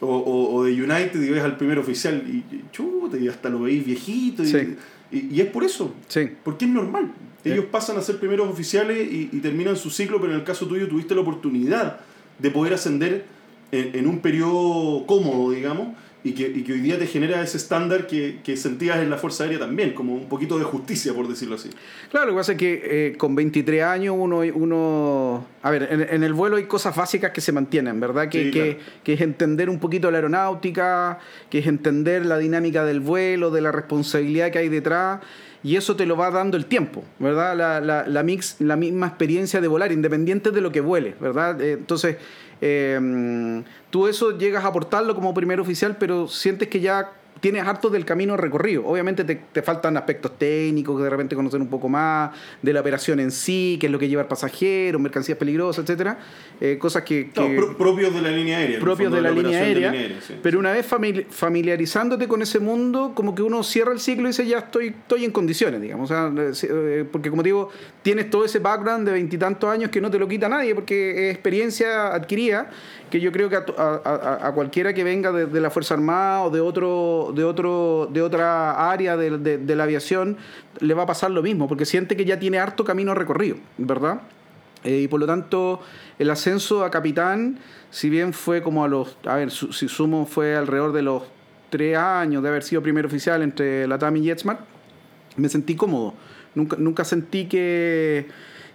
[0.00, 3.60] o, o, o de United y ves al primer oficial y, chuta, y hasta lo
[3.60, 4.42] veis viejito.
[4.42, 4.76] Y, Sí.
[5.12, 6.28] y- y es por eso, sí.
[6.44, 7.12] porque es normal.
[7.44, 10.66] Ellos pasan a ser primeros oficiales y, y terminan su ciclo, pero en el caso
[10.66, 12.00] tuyo tuviste la oportunidad
[12.40, 13.24] de poder ascender
[13.70, 15.88] en, en un periodo cómodo, digamos,
[16.26, 19.16] y que, y que hoy día te genera ese estándar que, que sentías en la
[19.16, 21.70] Fuerza Aérea también, como un poquito de justicia, por decirlo así.
[22.10, 26.00] Claro, lo que pasa es que eh, con 23 años uno, uno a ver, en,
[26.02, 28.28] en el vuelo hay cosas básicas que se mantienen, ¿verdad?
[28.28, 28.90] Que, Sí, que, claro.
[29.04, 33.60] que es entender un poquito la aeronáutica, que es entender la dinámica del vuelo, de
[33.60, 35.20] la responsabilidad que hay detrás.
[35.66, 37.82] Y eso te lo va dando el tiempo, ¿verdad?
[38.06, 41.60] La, mix, la misma experiencia de volar, independiente de lo que vuele, ¿verdad?
[41.60, 42.18] Eh, entonces,
[42.60, 47.90] eh, tú eso llegas a aportarlo como primer oficial, pero sientes que ya tienes harto
[47.90, 48.86] del camino recorrido.
[48.86, 52.30] Obviamente te, te faltan aspectos técnicos, que de repente conocer un poco más
[52.62, 56.18] de la operación en sí, qué es lo que lleva el pasajero, mercancías peligrosas, etcétera,
[56.60, 58.80] eh, cosas que, que- pro- propios de la línea aérea.
[58.80, 60.34] propios de la, línea aérea, de sí.
[60.42, 64.28] pero una vez famili- familiarizándote con ese mundo, como que uno cierra el ciclo y
[64.28, 66.10] dice, ya estoy, estoy en condiciones, digamos.
[66.10, 67.70] O sea, eh, eh, porque como te digo,
[68.02, 71.34] tienes todo ese background de veintitantos años que no te lo quita nadie, porque es
[71.34, 72.70] experiencia adquirida,
[73.10, 76.42] que yo creo que a, a- a- cualquiera que venga de, de la Fuerza Armada
[76.42, 80.36] o de otro, de otro, de otra área de, de- de la aviación,
[80.80, 84.22] le va a pasar lo mismo, porque siente que ya tiene harto camino recorrido, ¿verdad?
[84.84, 85.80] Eh, y por lo tanto,
[86.18, 87.58] el ascenso a capitán,
[87.90, 91.22] si bien fue como a los, a ver, si sumo fue alrededor de los
[91.70, 94.60] tres años de haber sido primer oficial entre la TAM y JetSmart,
[95.36, 96.14] me sentí cómodo.
[96.54, 98.26] Nunca, nunca sentí que,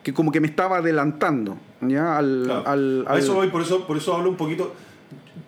[0.04, 2.18] que como que me estaba adelantando, ¿ya?
[2.18, 2.64] Al, Claro.
[2.68, 4.74] al- A al- eso voy, por eso, por eso hablo un poquito.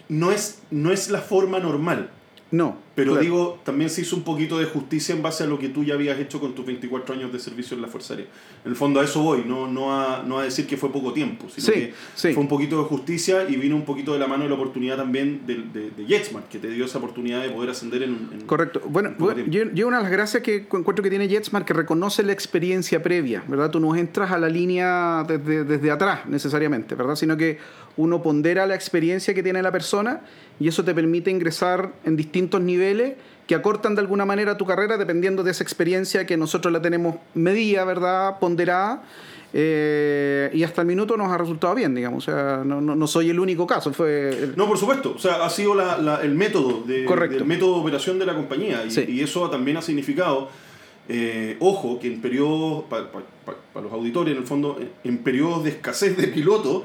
[0.09, 2.09] No es, no es la forma normal.
[2.53, 2.77] No.
[2.93, 3.23] Pero claro.
[3.23, 5.95] digo, también se hizo un poquito de justicia en base a lo que tú ya
[5.95, 8.27] habías hecho con tus 24 años de servicio en la Fuerza Aérea.
[8.63, 11.11] En el fondo a eso voy, no, no, a, no a decir que fue poco
[11.13, 12.33] tiempo, sino Sí, que sí.
[12.33, 14.97] fue un poquito de justicia y vino un poquito de la mano de la oportunidad
[14.97, 18.29] también de, de, de JetSmart, que te dio esa oportunidad de poder ascender en...
[18.31, 18.81] en- Correcto.
[18.87, 22.21] Bueno, en yo, yo una de las gracias que encuentro que tiene JetSmart que reconoce
[22.21, 23.71] la experiencia previa, ¿verdad?
[23.71, 27.15] Tú no entras a la línea desde, desde atrás necesariamente, ¿verdad?
[27.15, 27.57] Sino que
[27.97, 30.21] uno pondera la experiencia que tiene la persona
[30.59, 33.13] y eso te permite ingresar en distintos niveles
[33.47, 37.15] que acortan de alguna manera tu carrera dependiendo de esa experiencia que nosotros la tenemos
[37.35, 38.39] medida, ¿verdad?
[38.39, 39.03] Ponderada.
[39.55, 42.27] eh, y hasta el minuto nos ha resultado bien, digamos.
[42.27, 43.93] O sea, no, no, no soy el único caso.
[43.93, 45.13] Fue el- No, por supuesto.
[45.15, 47.37] O sea, ha sido la- la- el método de, Correcto.
[47.37, 48.83] del método de operación de la compañía.
[48.83, 49.05] Y, Sí.
[49.07, 50.49] y eso también ha significado,
[51.07, 56.17] eh, ojo, que en periodos, para los auditores, en el fondo, en periodos de escasez
[56.17, 56.83] de pilotos,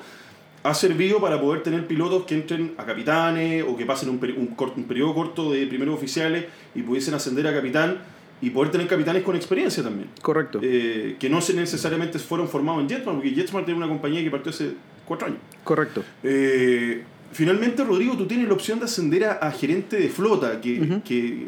[0.62, 4.36] ha servido para poder tener pilotos que entren a capitanes o que pasen un, peri-
[4.36, 7.98] un, un periodo corto de primeros oficiales y pudiesen ascender a capitán
[8.40, 10.08] y poder tener capitanes con experiencia también.
[10.22, 10.60] correcto.
[10.62, 14.30] Eh, que no se necesariamente fueron formados en JetSmart, porque JetSmart era una compañía que
[14.30, 14.72] partió hace
[15.06, 15.38] cuatro años.
[15.64, 16.04] correcto.
[16.22, 17.02] Eh,
[17.32, 21.46] finalmente, Rodrigo, tú tienes la opción de ascender a, gerente de flota, que, que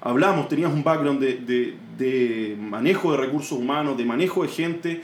[0.00, 5.02] hablamos, tenías un background de, manejo de recursos humanos, de manejo de gente.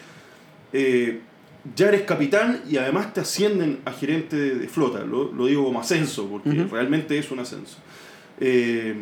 [0.72, 1.20] Eh,
[1.76, 5.00] ya eres capitán y además te ascienden a gerente de, flota.
[5.04, 7.78] Lo, digo como ascenso, porque realmente es un ascenso.
[8.40, 8.94] Eh,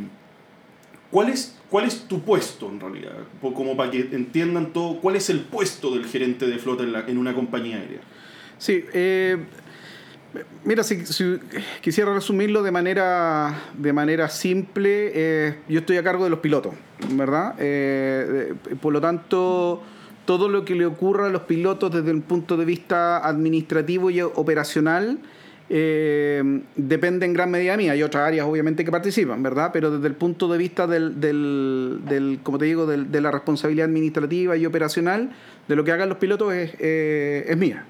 [1.10, 3.14] ¿cuál, es, ¿Cuál es tu puesto en realidad?
[3.40, 7.18] Como para que entiendan todo, ¿cuál es el puesto del gerente de flota en, en
[7.18, 8.00] una compañía aérea?
[8.58, 9.36] Sí, eh,
[10.64, 11.02] Mira, si,
[11.80, 16.74] quisiera resumirlo de manera, de manera simple, eh, yo estoy a cargo de los pilotos,
[17.12, 17.54] ¿verdad?
[18.80, 19.82] Por lo tanto,
[20.28, 24.20] todo lo que le ocurra a los pilotos desde el punto de vista administrativo y
[24.20, 25.20] operacional
[25.70, 27.88] eh, depende en gran medida de mí.
[27.88, 29.70] Hay otras áreas, obviamente, que participan, ¿verdad?
[29.72, 34.54] Pero desde el punto de vista del, del, como te digo, de la responsabilidad administrativa
[34.54, 35.30] y operacional,
[35.66, 37.86] de lo que hagan los pilotos es, es mía.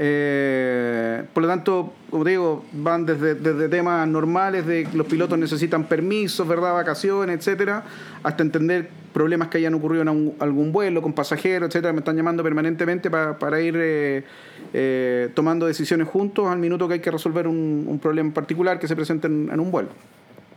[0.00, 5.36] Eh, por lo tanto, como digo, van desde, desde, temas normales de que los pilotos
[5.38, 6.72] necesitan permisos, ¿verdad?
[6.72, 7.82] vacaciones, etcétera,
[8.22, 11.92] hasta entender problemas que hayan ocurrido en algún vuelo con pasajeros, etcétera.
[11.92, 14.24] Me están llamando permanentemente para, ir eh,
[14.72, 18.94] eh, tomando decisiones juntos al minuto que hay que resolver un, problema particular que se
[18.94, 19.88] presente en, un vuelo.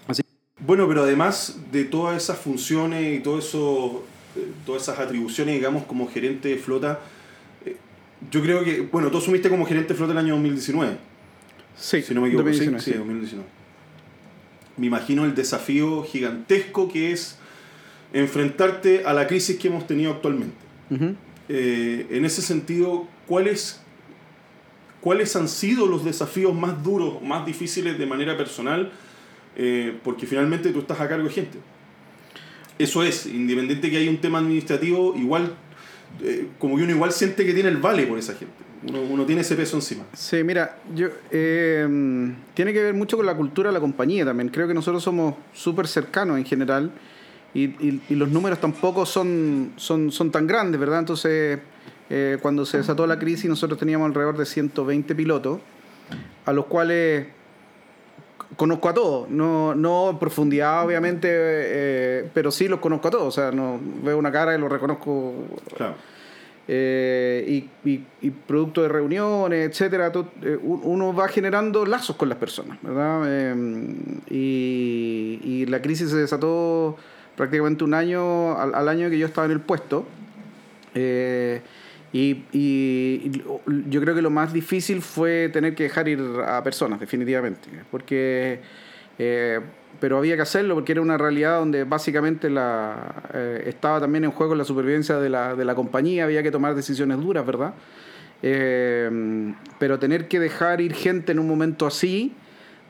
[0.08, 0.22] Así.
[0.60, 4.04] Bueno, pero además de todas esas funciones y todo eso,
[4.68, 7.00] todas esas atribuciones, digamos, como gerente de flota,
[8.30, 10.98] yo creo que, bueno, tú asumiste como gerente de flota el año 2019.
[11.76, 12.50] Sí, si no me equivoco.
[12.50, 13.48] 2019, sí, 2019.
[14.78, 17.38] Me imagino el desafío gigantesco que es
[18.14, 20.56] enfrentarte a la crisis que hemos tenido actualmente.
[21.50, 23.82] Eh, en ese sentido, ¿cuáles,
[25.00, 28.92] ¿cuáles han sido los desafíos más duros, más difíciles de manera personal?
[29.56, 31.58] Eh, porque finalmente tú estás a cargo de gente.
[32.78, 35.56] Eso es, independiente que haya un tema administrativo, igual
[36.22, 38.54] eh, como que uno igual siente que tiene el vale por esa gente.
[38.84, 40.06] Uno, tiene ese peso encima.
[40.14, 41.88] Sí, mira, yo eh,
[42.56, 44.50] tiene que ver mucho con la cultura de la compañía también.
[44.50, 46.92] Creo que nosotros somos súper cercanos en general
[47.54, 47.64] y,
[48.10, 51.00] y, los números tampoco son, son, son tan grandes, ¿verdad?
[51.00, 51.60] Entonces,
[52.10, 55.60] eh, cuando se desató la crisis, nosotros teníamos alrededor de 120 pilotos,
[56.46, 57.28] a los cuales
[58.56, 63.28] conozco a todos, no, no en profundidad obviamente, eh, pero sí los conozco a todos,
[63.28, 65.34] o sea, no veo una cara y lo reconozco.
[65.76, 65.96] Claro.
[66.68, 70.12] Eh, y, y, producto de reuniones, etcétera,
[70.44, 73.56] eh, uno va generando lazos con las personas, ¿verdad?
[74.30, 76.96] y, y, la crisis se desató
[77.36, 80.06] prácticamente un año al, año que yo estaba en el puesto.
[82.14, 83.44] Y, y,
[83.90, 87.70] yo creo que lo más difícil fue tener que dejar ir a personas, definitivamente.
[87.90, 88.60] Porque,
[89.18, 89.60] eh,
[90.00, 94.32] pero había que hacerlo porque era una realidad donde básicamente la, eh, estaba también en
[94.32, 97.74] juego la supervivencia de la, de la compañía, había que tomar decisiones duras, ¿verdad?
[98.44, 102.36] Eh, pero tener que dejar ir gente en un momento así,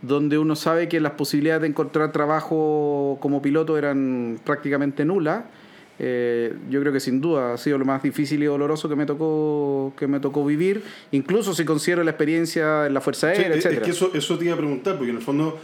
[0.01, 5.43] donde uno sabe que las posibilidades de encontrar trabajo como piloto eran prácticamente nulas
[6.03, 9.05] eh, yo creo que sin duda ha sido lo más difícil y doloroso que me
[9.05, 10.81] tocó que me tocó vivir,
[11.11, 14.55] incluso si considero la experiencia en la Fuerza Aérea, Es que eso, eso te iba
[14.55, 15.59] a preguntar, porque en el fondo,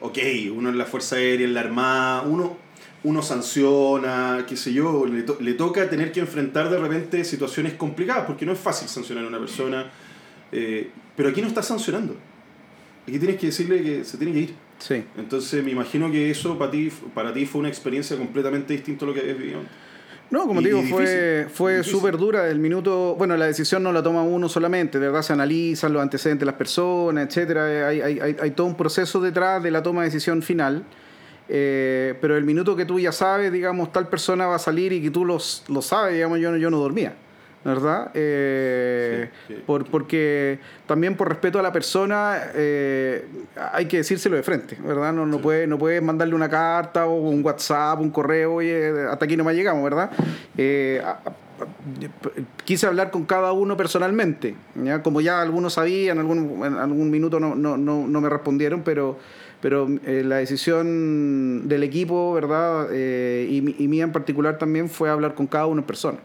[0.00, 0.16] ok,
[0.54, 2.56] uno en la Fuerza Aérea, en la Armada, uno,
[3.02, 8.26] uno sanciona, qué sé yo, le, le toca tener que enfrentar de repente situaciones complicadas,
[8.26, 9.90] porque no es fácil sancionar a una persona,
[10.52, 12.14] eh, pero aquí no estás sancionando.
[13.08, 14.54] Aquí tienes que decirle que se tiene que ir.
[14.80, 15.04] Sí.
[15.16, 19.08] Entonces me imagino que eso para ti, para ti fue una experiencia completamente distinta a
[19.08, 19.60] lo que habías vivido.
[20.30, 23.16] No, como te digo, fue, fue súper dura el minuto.
[23.18, 26.46] Bueno, la decisión no la toma uno solamente, de verdad se analizan los antecedentes de
[26.46, 27.88] las personas, etcétera.
[27.88, 30.84] Hay, hay, hay, todo un proceso detrás de la toma de decisión final.
[31.48, 35.02] Eh, pero el minuto que tú ya sabes, digamos, tal persona va a salir y
[35.02, 37.16] que tú lo sabes, digamos, yo, yo no dormía.
[37.64, 38.10] ¿Verdad?
[38.14, 39.28] Eh,
[39.66, 43.26] por, porque también por respeto a la persona eh,
[43.72, 45.12] hay que decírselo de frente, ¿verdad?
[45.12, 49.26] No, no, puede, no puedes mandarle una carta o un WhatsApp, un correo, oye, hasta
[49.26, 50.10] aquí no me llegamos, ¿verdad?
[50.56, 51.02] Eh,
[52.64, 55.02] quise hablar con cada uno personalmente, ¿ya?
[55.02, 59.18] como ya algunos sabían, algún, en algún minuto no, no, no, no me respondieron, pero,
[59.60, 62.88] pero la decisión del equipo, ¿verdad?
[62.90, 66.18] y, y mía en particular también fue hablar con cada uno en persona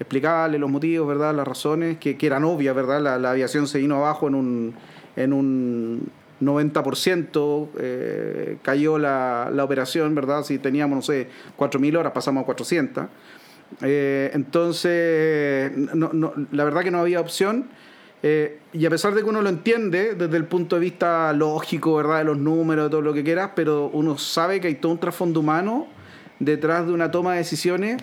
[0.00, 1.34] explicarle los motivos, ¿verdad?
[1.34, 3.18] Las razones que, que eran obvias, ¿verdad?
[3.20, 4.74] La, aviación se vino abajo en un,
[5.14, 6.08] en un
[6.40, 10.42] 90%, eh, cayó la, la, operación, ¿verdad?
[10.42, 11.28] Si teníamos, no sé,
[11.58, 13.04] 4.000 horas, pasamos a 400.
[13.82, 15.70] Eh, entonces,
[16.50, 17.68] la verdad que no había opción.
[18.22, 21.96] Eh, y a pesar de que uno lo entiende desde el punto de vista lógico,
[21.96, 22.18] ¿verdad?
[22.18, 24.98] De los números, de todo lo que quieras, pero uno sabe que hay todo un
[24.98, 25.86] trasfondo humano
[26.38, 28.02] detrás de una toma de decisiones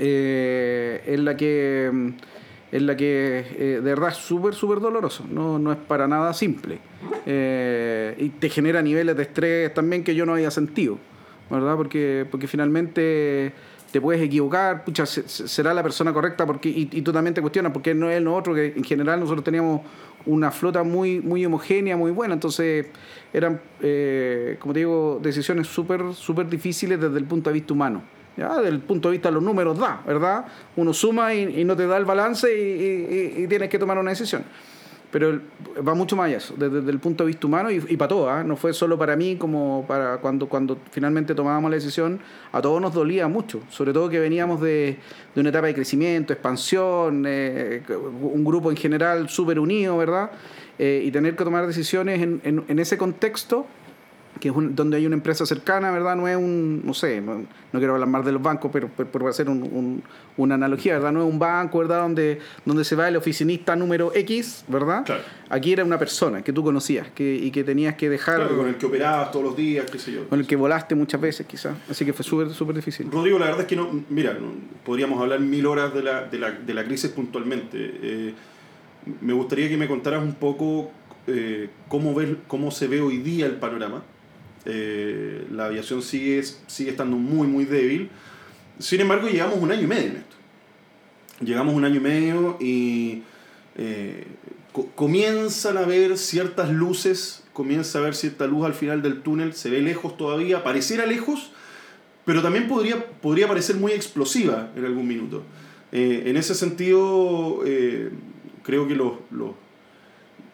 [0.00, 2.14] eh, en la que
[2.72, 6.32] en la que eh, de verdad es súper, súper doloroso, no, no es para nada
[6.32, 6.78] simple.
[7.26, 10.98] Eh, y te genera niveles de estrés también que yo no había sentido,
[11.50, 11.76] ¿verdad?
[11.76, 13.52] Porque, porque finalmente
[13.90, 17.92] te puedes equivocar, pucha, será la persona correcta porque y, tú también te cuestionas porque
[17.92, 19.80] no es nosotros, que en general nosotros teníamos
[20.26, 22.86] una flota muy, muy homogénea, muy buena, entonces
[23.32, 28.02] eran, eh, como te digo, decisiones súper súper difíciles desde el punto de vista humano.
[28.36, 28.60] ¿Ya?
[28.60, 30.44] Desde punto de vista de los números da, ¿verdad?
[30.76, 34.44] Uno suma y, no te da el balance y, tienes que tomar una decisión.
[35.10, 35.40] Pero
[35.86, 38.44] va mucho más allá desde, el punto de vista humano y, para todos, ¿ah?
[38.44, 42.20] no fue solo para mí como para cuando, cuando finalmente tomábamos la decisión,
[42.52, 44.98] a todos nos dolía mucho, sobre todo que veníamos de,
[45.34, 47.82] de una etapa de crecimiento, expansión, eh,
[48.22, 50.30] un grupo en general súper unido, ¿verdad?
[50.78, 53.66] Eh, y tener que tomar decisiones en, en, en ese contexto
[54.38, 56.16] que es donde hay una empresa cercana, ¿verdad?
[56.16, 59.48] No es un, no sé, no, quiero hablar más de los bancos, pero, por hacer
[59.48, 60.02] un,
[60.36, 61.12] una analogía, ¿verdad?
[61.12, 62.02] No es un banco, ¿verdad?
[62.02, 65.04] Donde, donde se va el oficinista número X, ¿verdad?
[65.48, 68.36] Aquí era una persona que tú conocías que, y que tenías que dejar...
[68.36, 70.28] Claro, con el que operabas todos los días, qué sé yo.
[70.28, 71.76] Con el que volaste muchas veces, quizás.
[71.90, 73.10] Así que fue súper, súper difícil.
[73.10, 74.36] Rodrigo, la verdad es que no, mira,
[74.84, 77.76] podríamos hablar mil horas de la, de la, de la crisis puntualmente.
[77.78, 78.34] Eh,
[79.20, 80.90] me gustaría que me contaras un poco
[81.26, 84.02] eh, cómo, ves, cómo se ve hoy día el panorama
[84.64, 88.10] eh, la aviación sigue, sigue estando muy, muy débil.
[88.78, 90.36] Sin embargo, llegamos un año y medio en esto.
[91.44, 93.22] Llegamos un año y medio y
[93.76, 94.26] eh,
[94.94, 99.70] comienzan a ver ciertas luces, comienza a ver cierta luz al final del túnel, se
[99.70, 101.52] ve lejos todavía, pareciera lejos,
[102.26, 105.42] pero también podría, podría parecer muy explosiva en algún minuto.
[105.92, 107.60] Eh, en ese sentido,
[108.62, 109.52] creo que los, los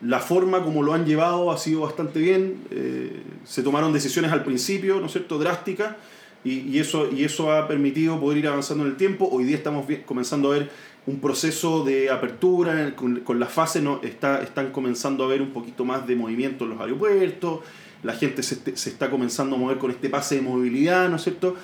[0.07, 2.63] la forma como lo han llevado ha sido bastante bien.
[2.71, 5.97] Eh, se tomaron decisiones al principio, ¿no es cierto?, drásticas,
[6.45, 9.29] y, eso, y eso ha permitido poder ir avanzando en el tiempo.
[9.33, 10.71] Hoy día estamos comenzando a ver
[11.07, 15.51] un proceso de apertura, con, con las fases no, está, están comenzando a ver un
[15.51, 17.61] poquito más de movimiento en los aeropuertos,
[18.05, 21.23] la gente se, se está comenzando a mover con este pase de movilidad, ¿no es
[21.23, 21.57] cierto?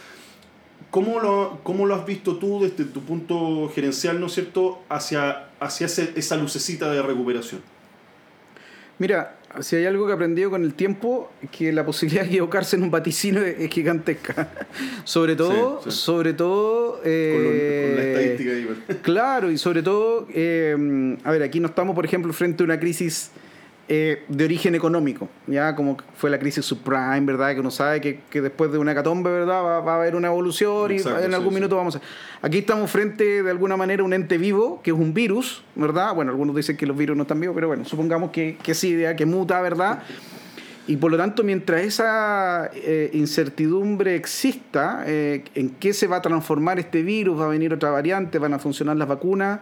[0.91, 5.49] ¿Cómo lo, ¿Cómo lo has visto tú desde tu punto gerencial, ¿no es cierto?, hacia,
[5.61, 7.63] hacia esa lucecita de recuperación.
[8.99, 12.29] Mira, si hay algo que he aprendido con el tiempo, es que la posibilidad de
[12.29, 14.49] equivocarse en un vaticino es, gigantesca.
[15.05, 17.01] sobre todo, sobre todo...
[17.05, 18.99] Eh, con, la estadística ahí.
[19.03, 22.81] claro, y sobre todo, eh, a ver, aquí no estamos, por ejemplo, frente a una
[22.81, 23.31] crisis
[23.95, 27.53] eh, de origen económico, ya como fue la crisis subprime, ¿verdad?
[27.53, 29.63] Que uno sabe que, que después de una catombe, ¿verdad?
[29.63, 32.01] Va, va, a haber una evolución y en algún minuto vamos a...
[32.41, 36.15] Aquí estamos frente de alguna manera a un ente vivo, que es un virus, ¿verdad?
[36.15, 38.97] Bueno, algunos dicen que los virus no están vivos, pero bueno, supongamos que, que sí,
[39.15, 40.03] que muta, ¿verdad?
[40.87, 46.23] Y por lo tanto, mientras esa eh, incertidumbre exista, eh, en qué se va a
[46.23, 49.61] transformar este virus, va a venir otra variante, van a funcionar las vacunas,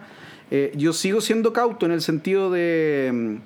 [0.75, 3.39] yo sigo siendo cauto en el sentido de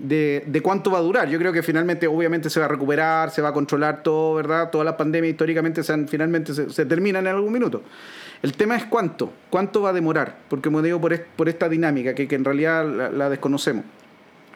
[0.00, 1.28] de, de, cuánto va a durar.
[1.28, 4.70] Yo creo que finalmente, obviamente, se va a recuperar, se va a controlar todo, ¿verdad?
[4.70, 7.82] Todas las pandemias históricamente se finalmente se, terminan en algún minuto.
[8.42, 12.14] El tema es cuánto, cuánto va a demorar, porque como digo, por, por esta dinámica
[12.14, 13.84] que, que en realidad la, desconocemos.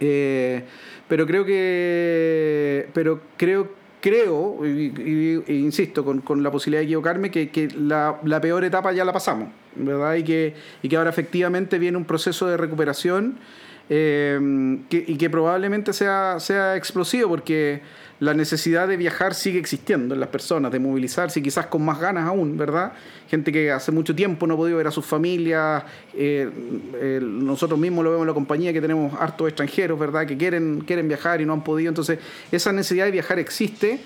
[0.00, 0.64] Eh,
[1.06, 3.70] pero creo que, pero creo,
[4.00, 8.92] creo, y, insisto, con, con, la posibilidad de equivocarme, que, que la, la, peor etapa
[8.92, 10.14] ya la pasamos, ¿verdad?
[10.14, 13.38] Y que, y que ahora efectivamente viene un proceso de recuperación
[13.90, 17.82] eh, y que probablemente sea, sea explosivo porque
[18.20, 22.26] la necesidad de viajar sigue existiendo en las personas, de movilizarse quizás con más ganas
[22.26, 22.92] aún, ¿verdad?
[23.28, 25.82] Gente que hace mucho tiempo no ha podido ver a sus familias,
[26.14, 26.48] eh,
[27.20, 30.26] nosotros mismos lo vemos en la compañía que tenemos hartos extranjeros, ¿verdad?
[30.26, 32.18] Que quieren, quieren viajar y no han podido, entonces
[32.50, 34.00] esa necesidad de viajar existe.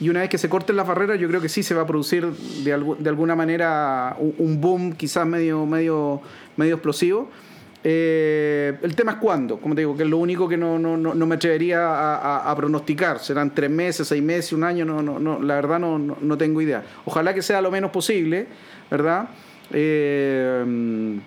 [0.00, 1.86] Y una vez que se corten las barreras, yo creo que sí se va a
[1.86, 6.20] producir de, de alguna manera un, un boom quizás medio, medio,
[6.56, 7.30] medio explosivo.
[7.86, 10.96] Eh, el tema es cuándo, como te digo, que es lo único que no, no,
[10.96, 13.18] no, me atrevería a, pronosticar.
[13.18, 16.62] Serán tres meses, seis meses, un año, no, no, no la verdad no, no, tengo
[16.62, 16.82] idea.
[17.04, 18.46] Ojalá que sea lo menos posible,
[18.90, 19.28] ¿verdad?
[19.70, 21.20] Eh,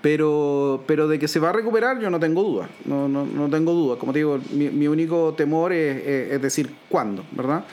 [0.00, 3.72] pero, pero de que se va a recuperar yo no tengo duda, no, no, tengo
[3.74, 3.98] duda.
[3.98, 7.64] Como te digo, mi, mi único temor es, decir cuándo, ¿verdad?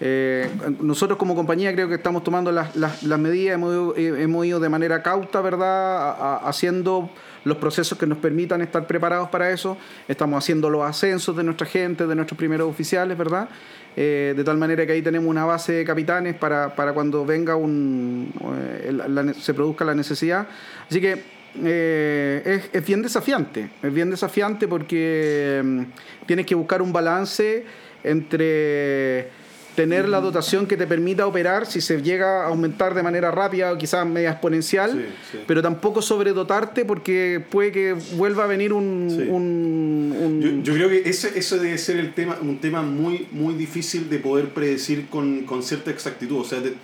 [0.00, 0.48] Eh,
[0.80, 4.68] nosotros como compañía creo que estamos tomando las, las, las medidas, hemos, hemos, ido de
[4.70, 6.38] manera cauta, ¿verdad?
[6.48, 7.10] haciendo
[7.44, 9.76] los procesos que nos permitan estar preparados para eso.
[10.06, 13.48] Estamos haciendo los ascensos de nuestra gente, de nuestros primeros oficiales, ¿verdad?
[13.96, 17.56] Eh, de tal manera que ahí tenemos una base de capitanes para, para cuando venga
[17.56, 20.46] un, eh, se produzca la necesidad.
[20.88, 21.22] Así que
[21.64, 25.82] eh, es, es, bien desafiante, es bien desafiante porque mm,
[26.26, 27.64] tienes que buscar un balance
[28.04, 29.30] entre
[29.78, 33.72] tener la dotación que te permita operar si se llega a aumentar de manera rápida
[33.72, 35.38] o quizás media exponencial, Sí, sí.
[35.46, 39.06] pero tampoco sobredotarte porque puede que vuelva a venir un...
[39.08, 39.22] Sí.
[39.30, 43.28] un- un- Yo, yo creo que ese, eso debe ser el tema, un tema muy,
[43.30, 46.38] muy difícil de poder predecir con, con cierta exactitud.
[46.40, 46.74] O sea, te-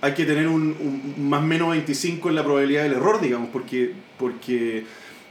[0.00, 3.48] hay que tener un, un más o menos 25 en la probabilidad del error, digamos,
[3.52, 4.84] porque, porque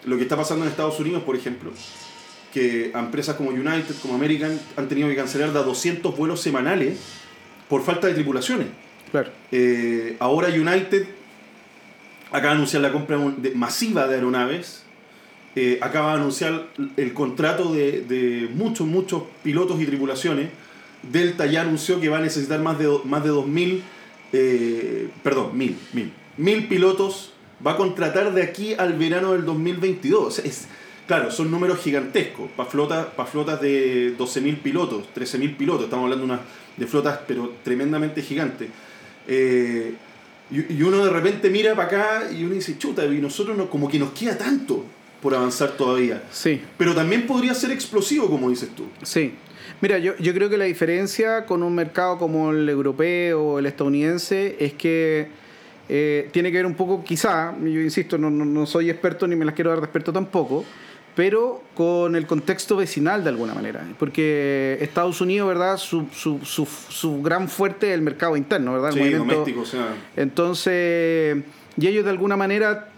[0.03, 1.71] lo que está pasando en Estados Unidos, por ejemplo,
[2.57, 6.97] que empresas como United, como American, han tenido que cancelar de a 200 vuelos semanales
[7.69, 8.67] por falta de tripulaciones.
[9.11, 9.29] Claro.
[9.51, 11.05] Eh, ahora United
[12.31, 14.83] acaba de anunciar la compra de- masiva de aeronaves.
[15.59, 20.49] eh, acaba de anunciar el contrato de, de muchos, muchos pilotos y tripulaciones.
[21.01, 23.81] Delta ya anunció que va a necesitar más de, más de 2.000,
[24.33, 27.33] eh, perdón, 1.000, 1.000, 1.000 pilotos.
[27.65, 30.23] Va a contratar de aquí al verano del 2022.
[30.27, 30.67] O sea, es,
[31.07, 32.51] claro, son números gigantescos.
[32.51, 35.85] Para flotas, para flotas de 12.000 pilotos, 13.000 pilotos.
[35.85, 36.41] Estamos hablando de, una,
[36.75, 38.69] de flotas, pero tremendamente gigantes.
[39.27, 39.93] Eh,
[40.51, 43.69] y, y uno de repente mira para acá y uno dice, chuta, y nosotros no,
[43.69, 44.85] como que nos queda tanto
[45.21, 46.23] por avanzar todavía.
[46.31, 46.61] Sí.
[46.77, 48.85] Pero también podría ser explosivo, como dices tú.
[49.01, 49.33] Sí.
[49.81, 53.65] Mira, yo, yo creo que la diferencia con un mercado como el europeo o el
[53.65, 55.27] estadounidense es que
[55.89, 59.35] eh, tiene que ver un poco, quizá, yo insisto, no, no, no soy experto ni
[59.35, 60.65] me las quiero dar de experto tampoco,
[61.17, 63.83] pero con el contexto vecinal de alguna manera.
[63.97, 65.75] Porque Estados Unidos, ¿verdad?
[65.77, 68.95] Su, su, su, su gran fuerte es el mercado interno, ¿verdad?
[68.95, 69.87] El Sí, doméstico, o sea.
[70.15, 71.37] entonces,
[71.75, 72.89] y ellos de alguna manera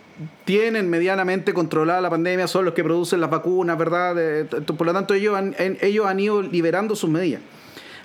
[0.43, 4.45] tienen medianamente controlada la pandemia, son los que producen las vacunas, ¿verdad?
[4.77, 7.41] Por lo tanto, ellos han, ellos han ido liberando sus medidas.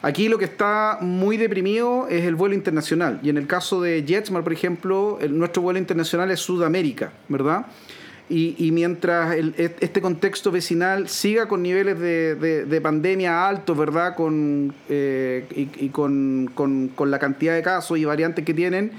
[0.01, 3.19] Aquí lo que está muy deprimido es el vuelo internacional.
[3.23, 7.67] Y en el caso de JetSmart, por ejemplo, el- nuestro vuelo internacional es Sudamérica, ¿verdad?
[8.31, 13.47] Y, y mientras el- et- este contexto vecinal siga con niveles de, de- de pandemia
[13.47, 14.17] altos, ¿verdad?
[14.17, 18.93] Con, eh, y con, con- la cantidad de casos y variantes que tienen,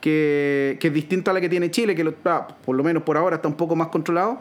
[0.00, 3.04] que, que es distinta a la que tiene Chile, que lo- ah, por lo menos
[3.04, 4.40] por ahora está un poco más controlado,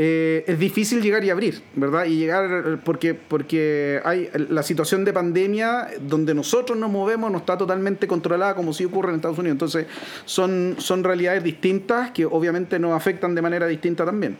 [0.00, 2.04] eh, es difícil llegar y abrir, ¿verdad?
[2.04, 7.58] Y llegar porque, porque hay la situación de pandemia donde nosotros nos movemos no está
[7.58, 9.56] totalmente controlada como si ocurre en Estados Unidos.
[9.56, 9.86] Entonces
[10.24, 14.38] son, son realidades distintas que obviamente nos afectan de manera distinta también.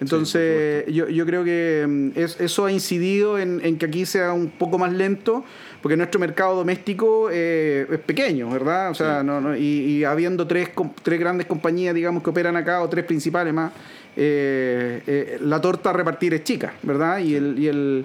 [0.00, 4.32] Entonces, yo, yo creo que mm, es- eso ha incidido en, en que aquí sea
[4.32, 5.44] un poco más lento,
[5.82, 8.90] porque nuestro mercado doméstico eh, es pequeño, ¿verdad?
[8.90, 10.70] O sea, no, no- y, y habiendo tres,
[11.02, 13.72] tres grandes compañías, digamos, que operan acá, o tres principales más,
[14.16, 17.18] eh, eh, la torta a repartir es chica, ¿verdad?
[17.18, 17.58] Y el.
[17.58, 18.04] Y el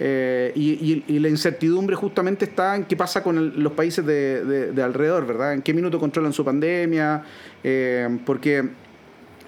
[0.00, 4.06] eh, y, y- y la incertidumbre justamente está en qué pasa con el- los países
[4.06, 5.54] de, de- de alrededor, ¿verdad?
[5.54, 7.24] En qué minuto controlan su pandemia,
[7.64, 8.62] eh, porque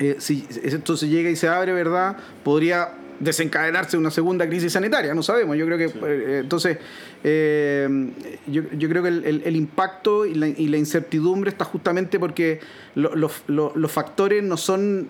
[0.01, 2.17] eh, si esto se llega y se abre, ¿verdad?
[2.43, 2.89] Podría
[3.21, 5.55] desencadenarse una segunda crisis sanitaria, no sabemos.
[5.59, 6.79] Yo creo que, eh, entonces,
[7.23, 7.87] eh,
[8.47, 12.19] yo, yo creo que el, el- el impacto y la, y la incertidumbre está justamente
[12.19, 12.61] porque
[12.95, 15.09] lo- los- lo- los factores no son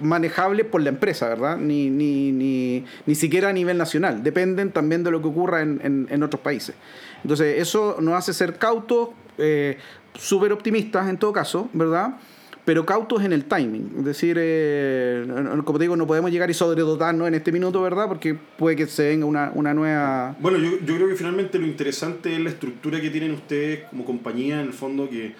[0.00, 1.56] manejables por la empresa, ¿verdad?
[1.56, 4.22] Ni, ni, ni, ni siquiera a nivel nacional.
[4.22, 6.74] Dependen también de lo que ocurra en, en- en otros países.
[7.22, 9.78] Entonces, eso nos hace ser cautos, eh,
[10.14, 12.16] súper optimistas en todo caso, ¿verdad?
[12.64, 13.94] Pero cautos en el timing.
[13.98, 15.26] Es decir, eh,
[15.64, 18.06] como digo, no podemos llegar y sobredotarnos en este minuto, ¿verdad?
[18.06, 20.36] Porque puede que se venga una, una nueva...
[20.40, 24.04] Bueno, yo, yo creo que finalmente lo interesante es la estructura que tienen ustedes como
[24.04, 25.32] compañía, en el fondo, que,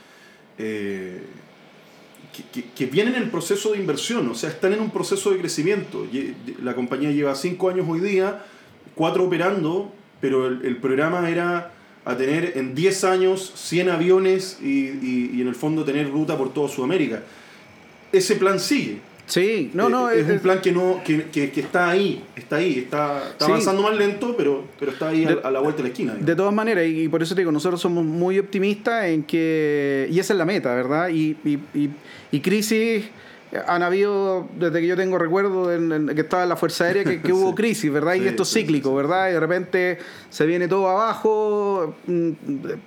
[0.59, 1.23] eh,
[2.53, 5.39] que, que- vienen en el proceso de inversión, o sea, están en un proceso de
[5.39, 6.07] crecimiento.
[6.63, 8.43] La compañía lleva cinco años hoy día,
[8.95, 11.73] cuatro operando, pero el programa era
[12.05, 16.37] a tener en 10 años 100 aviones y, y- y en el fondo tener ruta
[16.39, 17.23] por toda Sudamérica.
[18.13, 18.99] Ese plan sigue.
[19.27, 22.25] Sí, no, Eh, no, es, es, un plan que no que, que- que está ahí,
[22.35, 23.51] está ahí, está, está Sí.
[23.53, 26.13] avanzando más lento, pero, pero está ahí a, De- a la vuelta de la esquina.
[26.15, 26.27] digamos.
[26.27, 30.09] De todas maneras, y, y por eso te digo, nosotros somos muy optimistas en que,
[30.11, 31.11] y esa es la meta, ¿verdad?
[31.11, 31.91] Y, y, y,
[32.33, 33.05] y crisis
[33.67, 37.05] han habido, desde que yo tengo recuerdo, en, en- que estaba en la Fuerza Aérea,
[37.05, 37.55] que, que hubo Sí.
[37.57, 38.15] crisis, ¿verdad?
[38.15, 38.95] Y esto es cíclico.
[38.95, 39.29] ¿verdad?
[39.29, 39.99] Y de repente
[40.29, 42.31] se viene todo abajo, mm,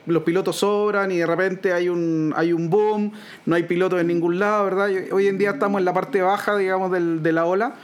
[0.08, 3.12] los pilotos sobran y de repente hay un, hay un boom,
[3.46, 4.90] no hay pilotos en ningún lado, ¿verdad?
[5.12, 7.76] Hoy en día estamos en la parte baja, digamos, del, de la ola.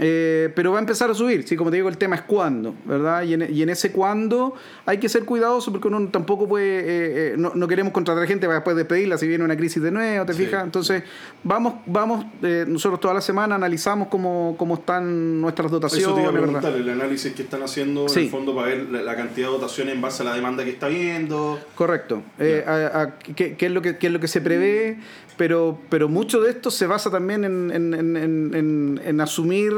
[0.00, 2.74] Eh, pero va a empezar a subir, sí, como te digo, el tema es cuándo,
[2.84, 3.22] ¿verdad?
[3.24, 4.54] Y en, y en ese cuándo
[4.86, 8.46] hay que ser cuidadoso porque uno tampoco puede, eh, eh, no, no queremos contratar gente
[8.46, 10.62] para después despedirla si viene una crisis de nuevo, ¿te Sí, fijas?
[10.62, 11.02] Entonces,
[11.42, 16.18] vamos, vamos, eh, nosotros toda la semana analizamos cómo, cómo están nuestras Eso te dotaciones,
[16.20, 16.44] iba a ¿verdad?
[16.60, 18.20] preguntar, el análisis que están haciendo en Sí.
[18.26, 20.70] el fondo para ver la, la cantidad de dotaciones en base a la demanda que
[20.70, 21.58] está viendo.
[21.74, 22.22] Correcto.
[22.38, 24.98] Eh, a- a- ¿qué, qué es lo que, qué es lo que se prevé?
[25.38, 29.72] Pero, pero mucho de esto se basa también en, en- en- en- asumir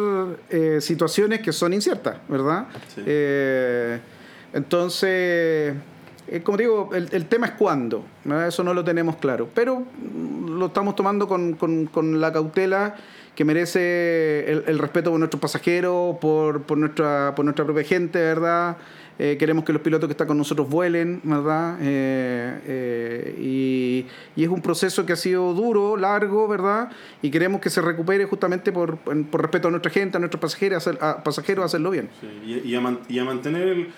[0.48, 2.66] eh, situaciones que son inciertas, ¿verdad?
[2.94, 3.02] Sí.
[3.06, 4.00] Eh,
[4.52, 5.74] entonces,
[6.26, 8.04] eh, como digo, el, el, tema es cuándo,
[8.48, 12.96] eso no lo tenemos claro, pero mm, lo estamos tomando con, con, con la cautela
[13.34, 18.18] que merece el, el, respeto por nuestros pasajeros, por, por, nuestra, por nuestra propia gente,
[18.18, 18.76] ¿verdad?
[19.22, 21.76] Eh, queremos que los pilotos que están con nosotros vuelen, ¿verdad?
[21.82, 26.90] Eh, eh, y, y, es un proceso que ha sido duro, largo, ¿verdad?
[27.20, 30.86] Y queremos que se recupere justamente por, por respeto a nuestra gente, a nuestros pasajeros,
[30.86, 32.08] a, pasajeros, hacerlo bien.
[32.18, 33.88] Sí, y, y, a man, y, a mantener el,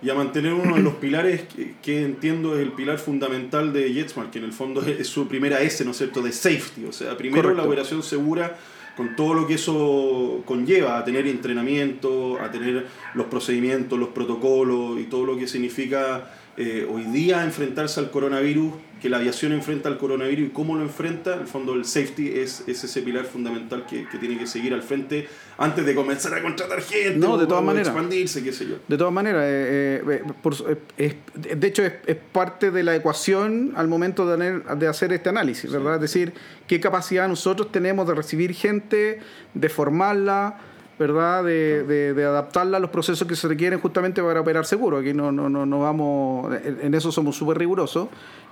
[0.00, 3.92] y a mantener uno de los pilares que, que, entiendo es el pilar fundamental de
[3.92, 6.86] JetSmart, que en el fondo es, es su primera S, ¿no es cierto?, de safety.
[6.86, 7.62] O sea, primero Correcto.
[7.62, 8.56] la operación segura
[9.00, 15.00] con todo lo que eso conlleva, a tener entrenamiento, a tener los procedimientos, los protocolos
[15.00, 19.88] y todo lo que significa eh, hoy día enfrentarse al coronavirus, que la aviación enfrenta
[19.88, 23.24] al coronavirus y cómo lo enfrenta, en el fondo el safety es, es ese pilar
[23.24, 25.26] fundamental que, que, tiene que seguir al frente
[25.56, 28.76] antes de comenzar a contratar gente, no, de todas maneras, expandirse, qué sé yo.
[28.86, 30.54] De todas maneras, eh, eh, por,
[30.98, 35.12] es, de hecho es, es, parte de la ecuación al momento de, tener, de hacer
[35.12, 35.92] este análisis, ¿verdad?
[35.92, 35.94] Sí.
[35.94, 36.32] Es decir,
[36.66, 39.20] qué capacidad nosotros tenemos de recibir gente,
[39.54, 40.58] de formarla,
[41.00, 41.42] ¿verdad?
[41.42, 44.98] De, de, de, adaptarla a los procesos que se requieren justamente para operar seguro.
[44.98, 48.08] Aquí no, no, no, no vamos, en eso somos súper rigurosos.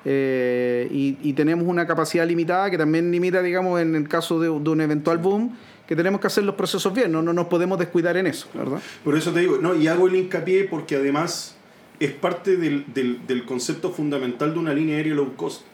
[0.06, 4.46] Eh, y, y, tenemos una capacidad limitada que también limita, digamos, en el caso de,
[4.46, 7.78] de, un eventual boom, que tenemos que hacer los procesos bien, no, no nos podemos
[7.78, 8.78] descuidar en eso, ¿verdad?
[9.04, 11.54] Por eso te digo, no, y hago el hincapié porque además
[12.00, 15.64] es parte del, del, del concepto fundamental de una línea aérea low cost.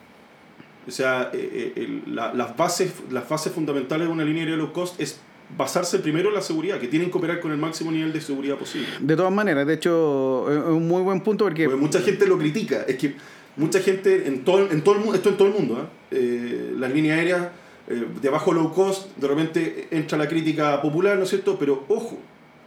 [0.88, 4.56] O sea, eh, eh, el, la, las, bases, las bases fundamentales de una línea aérea
[4.56, 5.20] low cost es
[5.56, 8.56] basarse primero en la seguridad, que tienen que operar con el máximo nivel de seguridad
[8.56, 8.88] posible.
[9.00, 11.64] De todas maneras, de hecho, es un muy buen punto porque...
[11.64, 13.14] porque mucha gente lo critica, es que
[13.56, 15.86] mucha gente, en todo, en todo el mundo, esto en todo el mundo, ¿eh?
[16.10, 17.48] Eh, las líneas aéreas
[17.88, 21.56] eh, de bajo low cost, de repente entra la crítica popular, ¿no es cierto?
[21.58, 22.18] Pero ojo,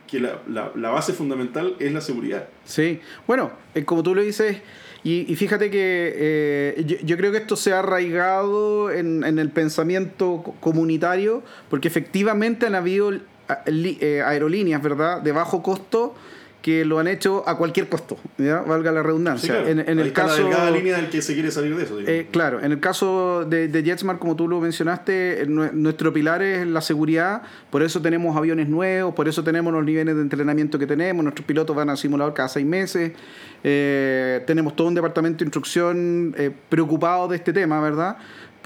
[0.05, 2.47] que la, la, la base fundamental es la seguridad.
[2.65, 3.51] Sí, bueno,
[3.85, 4.57] como tú lo dices...
[5.07, 9.49] Y, y, fíjate que eh, yo, creo que esto se ha arraigado en, en, el
[9.51, 16.13] pensamiento comunitario, porque efectivamente han habido eh, aerolíneas, ¿verdad?, de bajo costo
[16.67, 18.59] que lo han hecho a cualquier costo, ¿ya?
[18.59, 19.47] valga la redundancia.
[19.47, 19.69] Sí, claro.
[19.69, 21.97] En, en el caso, la línea del que se quiere salir de eso.
[22.01, 26.67] Eh, claro, en el caso de, de, JetSmart, como tú lo mencionaste, nuestro pilar es
[26.67, 30.85] la seguridad, por eso tenemos aviones nuevos, por eso tenemos los niveles de entrenamiento que
[30.85, 33.13] tenemos, nuestros pilotos van al simulador cada seis meses,
[33.63, 38.17] eh, tenemos todo un departamento de instrucción eh, preocupado de este tema, ¿verdad?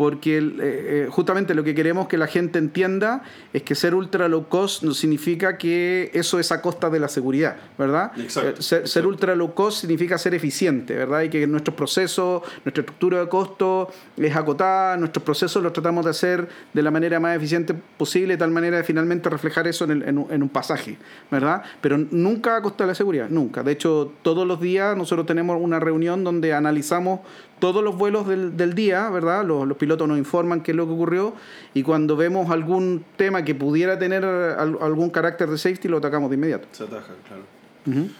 [0.02, 3.22] Porque eh, justamente lo que queremos que la gente entienda
[3.54, 7.08] es que ser ultra low cost no significa que eso es a costa de la
[7.08, 8.12] seguridad, ¿verdad?
[8.18, 8.88] Exacto, eh, ser, exacto.
[8.88, 11.22] ser, ultra low cost significa ser eficiente, ¿verdad?
[11.22, 16.10] Y que nuestros procesos, nuestra estructura de costo es acotada, nuestros procesos los tratamos de
[16.10, 19.91] hacer de la manera más eficiente posible, de tal manera de finalmente reflejar eso en,
[19.91, 20.97] el, en, un, en un pasaje,
[21.30, 21.62] ¿verdad?
[21.80, 23.62] Pero nunca a costa de la seguridad, nunca.
[23.62, 27.20] De hecho, todos los días nosotros tenemos una reunión donde analizamos
[27.62, 29.45] todos los vuelos del, del día, ¿verdad?
[29.45, 31.34] Los, los, pilotos nos informan qué es lo que ocurrió
[31.74, 36.36] y cuando vemos algún tema que pudiera tener algún carácter de safety lo atacamos de
[36.36, 36.68] inmediato.
[36.74, 37.43] Se ataja, claro.
[37.86, 38.12] Uh -huh.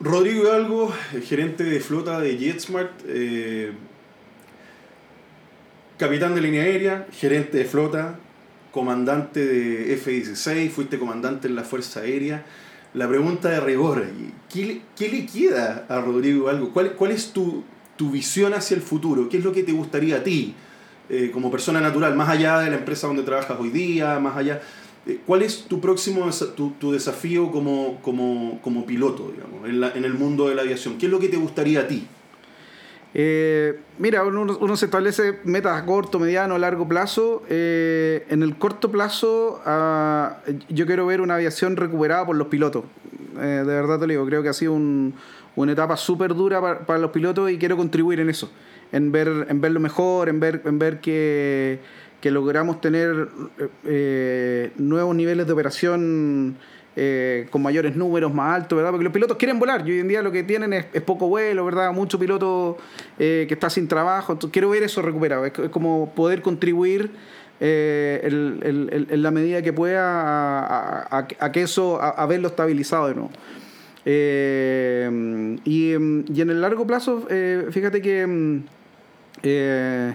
[0.00, 3.72] Rodrigo Hidalgo, gerente de flota de JetSmart, eh,
[5.96, 8.18] capitán de línea aérea, gerente de flota,
[8.72, 12.44] comandante de F-16, fuiste comandante en la Fuerza Aérea.
[12.94, 14.04] La pregunta de rigor,
[14.52, 16.72] ¿qué, qué le queda a Rodrigo Hidalgo?
[16.72, 17.62] ¿Cuál, ¿Cuál es tu,
[17.96, 20.54] tu visión hacia el futuro, qué es lo que te gustaría a ti
[21.08, 24.62] eh, como persona natural, más allá de la empresa donde trabajas hoy día, más allá,
[25.06, 29.90] eh, ¿cuál es tu próximo tu, tu desafío como, como, como, piloto, digamos, en, la,
[29.90, 30.96] en, el mundo de la aviación?
[30.98, 32.06] ¿Qué es lo que te gustaría a ti?
[33.14, 37.42] Eh, mira, uno, uno, se establece metas a corto, mediano, largo plazo.
[37.48, 42.84] Eh, en el corto plazo, uh, yo quiero ver una aviación recuperada por los pilotos.
[43.34, 45.14] de verdad te lo digo, creo que ha sido un,
[45.56, 48.50] una etapa súper dura para, para, los pilotos y quiero contribuir en eso,
[48.90, 51.80] en ver, en ver lo mejor, en ver, en ver que,
[52.20, 53.28] que logramos tener
[53.84, 56.56] eh, nuevos niveles de operación
[56.94, 58.90] eh, con mayores números, más altos, ¿verdad?
[58.90, 61.64] Porque los pilotos quieren volar y hoy en día lo que tienen es, poco vuelo,
[61.64, 61.90] ¿verdad?
[61.92, 62.76] Mucho piloto
[63.18, 64.32] eh, que está sin trabajo.
[64.32, 67.10] Entonces, quiero ver eso recuperado, es, como poder contribuir.
[67.64, 73.06] Eh, en la medida que pueda a, a, a que eso, a, a verlo estabilizado
[73.06, 73.30] de nuevo.
[74.04, 78.62] Eh, y, y, en el largo plazo, eh, fíjate que
[79.44, 80.14] eh,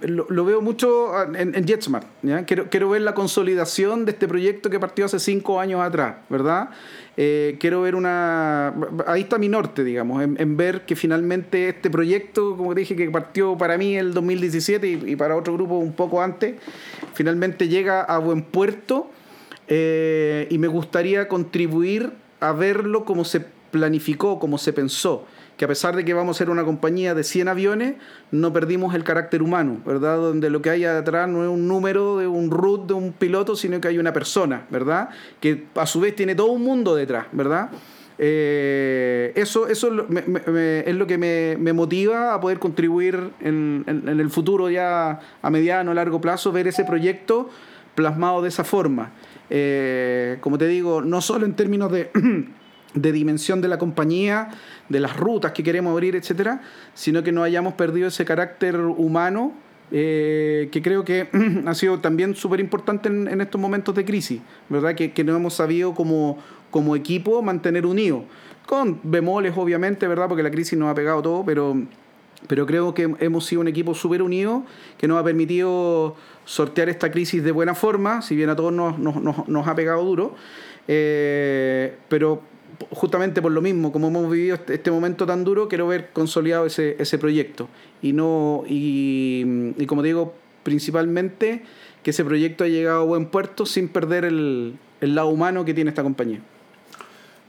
[0.00, 2.06] lo, veo mucho en, en JetSmart.
[2.46, 6.70] Quiero, quiero ver la consolidación de este proyecto que partió hace cinco años atrás, ¿verdad?
[7.14, 8.72] quiero ver una...
[9.06, 13.58] Ahí está mi norte, digamos, en, ver que finalmente este proyecto, como dije, que partió
[13.58, 16.54] para mí el 2017 y, y para otro grupo un poco antes,
[17.12, 19.10] finalmente llega a buen puerto
[19.74, 25.24] eh, y me gustaría contribuir a verlo como se planificó, como se pensó,
[25.56, 27.94] que a pesar de que vamos a ser una compañía de 100 aviones,
[28.32, 30.18] no perdimos el carácter humano, ¿verdad?
[30.18, 33.56] Donde lo que hay atrás no es un número de un root de un piloto,
[33.56, 35.08] sino que hay una persona, ¿verdad?
[35.40, 37.70] Que a su vez tiene todo un mundo detrás, ¿verdad?
[38.18, 45.18] Eh, eso eso es lo que me, motiva a poder contribuir en, el futuro ya
[45.40, 47.48] a mediano, largo plazo, ver ese proyecto
[47.94, 49.12] plasmado de esa forma.
[49.50, 52.10] Eh, como te digo, no solo en términos de,
[52.94, 54.50] de dimensión de la compañía,
[54.88, 56.62] de las rutas que queremos abrir, etcétera,
[56.94, 59.52] sino que no hayamos perdido ese carácter humano
[59.94, 61.28] eh, que creo que
[61.66, 64.40] ha sido también súper importante en, estos momentos de crisis,
[64.70, 64.94] ¿verdad?
[64.94, 66.38] Que, que no hemos sabido como,
[66.70, 68.22] como equipo mantener unidos,
[68.66, 70.28] con bemoles obviamente, ¿verdad?
[70.28, 71.76] Porque la crisis nos ha pegado todo, pero,
[72.48, 74.64] pero creo que hemos sido un equipo súper unido
[74.98, 78.98] que nos ha permitido sortear esta crisis de buena forma, si bien a todos nos,
[78.98, 80.34] nos, nos ha pegado duro,
[80.88, 82.42] eh, pero
[82.90, 86.66] justamente por lo mismo, como hemos vivido este, este momento tan duro, quiero ver consolidado
[86.66, 87.68] ese, ese proyecto.
[88.00, 91.62] Y, no, y, y, como digo, principalmente
[92.02, 95.74] que ese proyecto ha llegado a buen puerto sin perder el, el lado humano que
[95.74, 96.40] tiene esta compañía.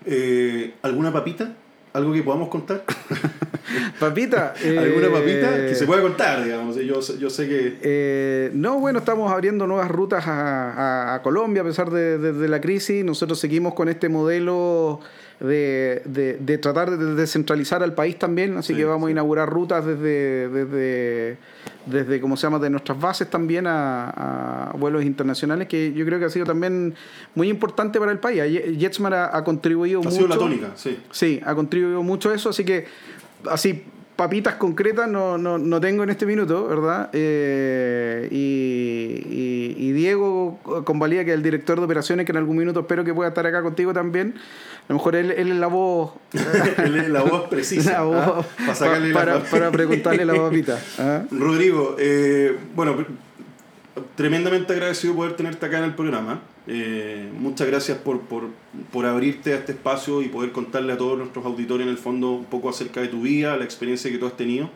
[0.06, 1.56] Eh, ¿Alguna papita?
[1.94, 2.84] ¿Algo que podamos contar?
[4.00, 4.54] papita.
[4.54, 6.76] ¿Alguna papita que se pueda contar, digamos?
[6.76, 7.78] Yo, yo sé que...
[7.82, 12.62] Eh, no, bueno, estamos abriendo nuevas rutas a, a, Colombia a pesar de, de, la
[12.62, 13.04] crisis.
[13.04, 15.00] Nosotros seguimos con este modelo
[15.40, 16.02] de,
[16.40, 21.38] de, tratar de descentralizar al país también, así que vamos a inaugurar rutas desde, desde,
[21.86, 26.26] desde, ¿cómo se llama?, de nuestras bases también a, vuelos internacionales, que yo creo que
[26.26, 26.96] ha sido también
[27.36, 28.42] muy importante para el país.
[28.80, 30.10] Jetsmar ha, contribuido mucho.
[30.10, 30.98] Ha sido la tónica, sí.
[31.12, 32.86] Sí, ha contribuido mucho a eso, así que,
[33.50, 33.84] así,
[34.16, 37.10] papitas concretas no, no, no, tengo en este minuto, ¿verdad?
[37.14, 42.82] Eh, y, y, Diego convalida que es el director de operaciones, que en algún minuto
[42.82, 44.36] espero que pueda estar acá contigo también.
[44.84, 46.12] A lo mejor él, él es la voz.
[46.78, 48.02] él es la voz precisa.
[48.02, 48.44] ¿ah?
[49.14, 50.80] para, para, preguntarle la papita.
[51.00, 51.24] ¿ah?
[51.32, 53.06] Rodrigo, eh, bueno,
[54.16, 56.42] tremendamente agradecido poder tenerte acá en el programa.
[56.66, 58.44] Eh, muchas gracias por, por,
[58.92, 62.32] por, abrirte a este espacio y poder contarle a todos nuestros auditores en el fondo
[62.32, 64.70] un poco acerca de tu vida, la experiencia que tú has tenido.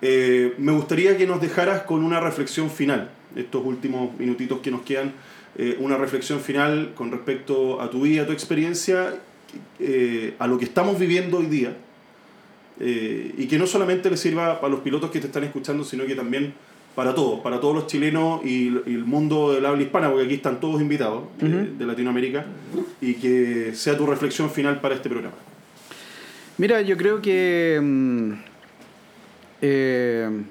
[0.00, 4.82] Eh, me gustaría que nos dejaras con una reflexión final, estos últimos minutitos que nos
[4.82, 5.12] quedan,
[5.56, 9.14] eh, una reflexión final con respecto a tu vida, a tu experiencia,
[10.38, 11.76] a lo que estamos viviendo hoy día,
[12.80, 16.16] y que no solamente le sirva para los pilotos que te están escuchando, sino que
[16.16, 16.54] también
[16.94, 20.60] para todos, para todos los chilenos y, el mundo del habla hispana, porque aquí están
[20.60, 22.46] todos invitados eh, de Latinoamérica,
[23.00, 25.36] y que sea tu reflexión final para este programa.
[26.56, 28.32] Mira, yo creo que mm,
[29.60, 30.42] eh,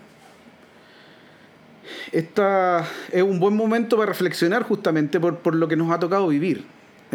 [2.11, 6.27] esta es un buen momento para reflexionar justamente por, por lo que nos ha tocado
[6.27, 6.65] vivir.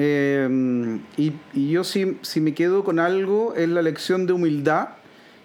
[0.01, 4.91] Eh, y, y, yo si, si me quedo con algo es la lección de humildad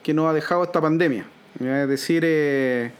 [0.03, 1.25] que nos ha dejado esta pandemia.
[1.59, 2.91] Es decir, eh,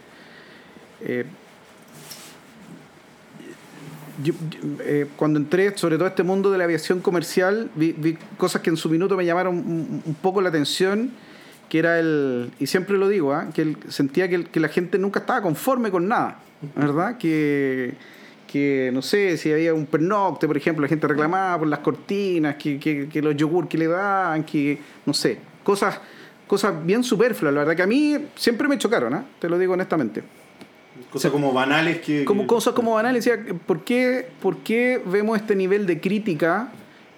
[4.84, 8.70] eh, cuando entré, sobre todo a este mundo de la aviación comercial, vi, cosas que
[8.70, 11.10] en su minuto me llamaron un, poco la atención,
[11.68, 13.48] que era el, y siempre lo digo, ¿ah?
[13.52, 16.38] que sentía que, la gente nunca estaba conforme con nada,
[16.76, 17.18] ¿verdad?
[17.18, 17.94] Que,
[18.46, 22.54] que no sé, si había un pernocte, por ejemplo, la gente reclamaba por las cortinas,
[22.54, 25.98] que, que, los yogur que le daban, que, no sé, cosas,
[26.46, 29.24] cosas bien superfluas, la verdad que a mí siempre me chocaron, ¿ah?
[29.40, 30.22] te lo digo honestamente.
[31.14, 32.24] Cosas como banales que...
[32.24, 33.30] Como cosas como banales.
[33.66, 36.72] ¿por qué, ¿por qué vemos este nivel de crítica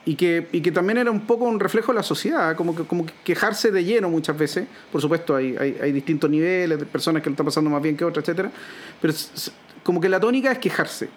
[0.05, 2.83] y que, y que también era un poco un reflejo de la sociedad, como que,
[2.83, 4.67] como quejarse de lleno muchas veces.
[4.93, 7.97] Por supuesto, hay, hay, hay, distintos niveles, de personas que lo están pasando más bien
[7.97, 8.53] que otras, etcétera
[9.01, 9.15] Pero
[9.83, 11.09] como que la tónica es quejarse,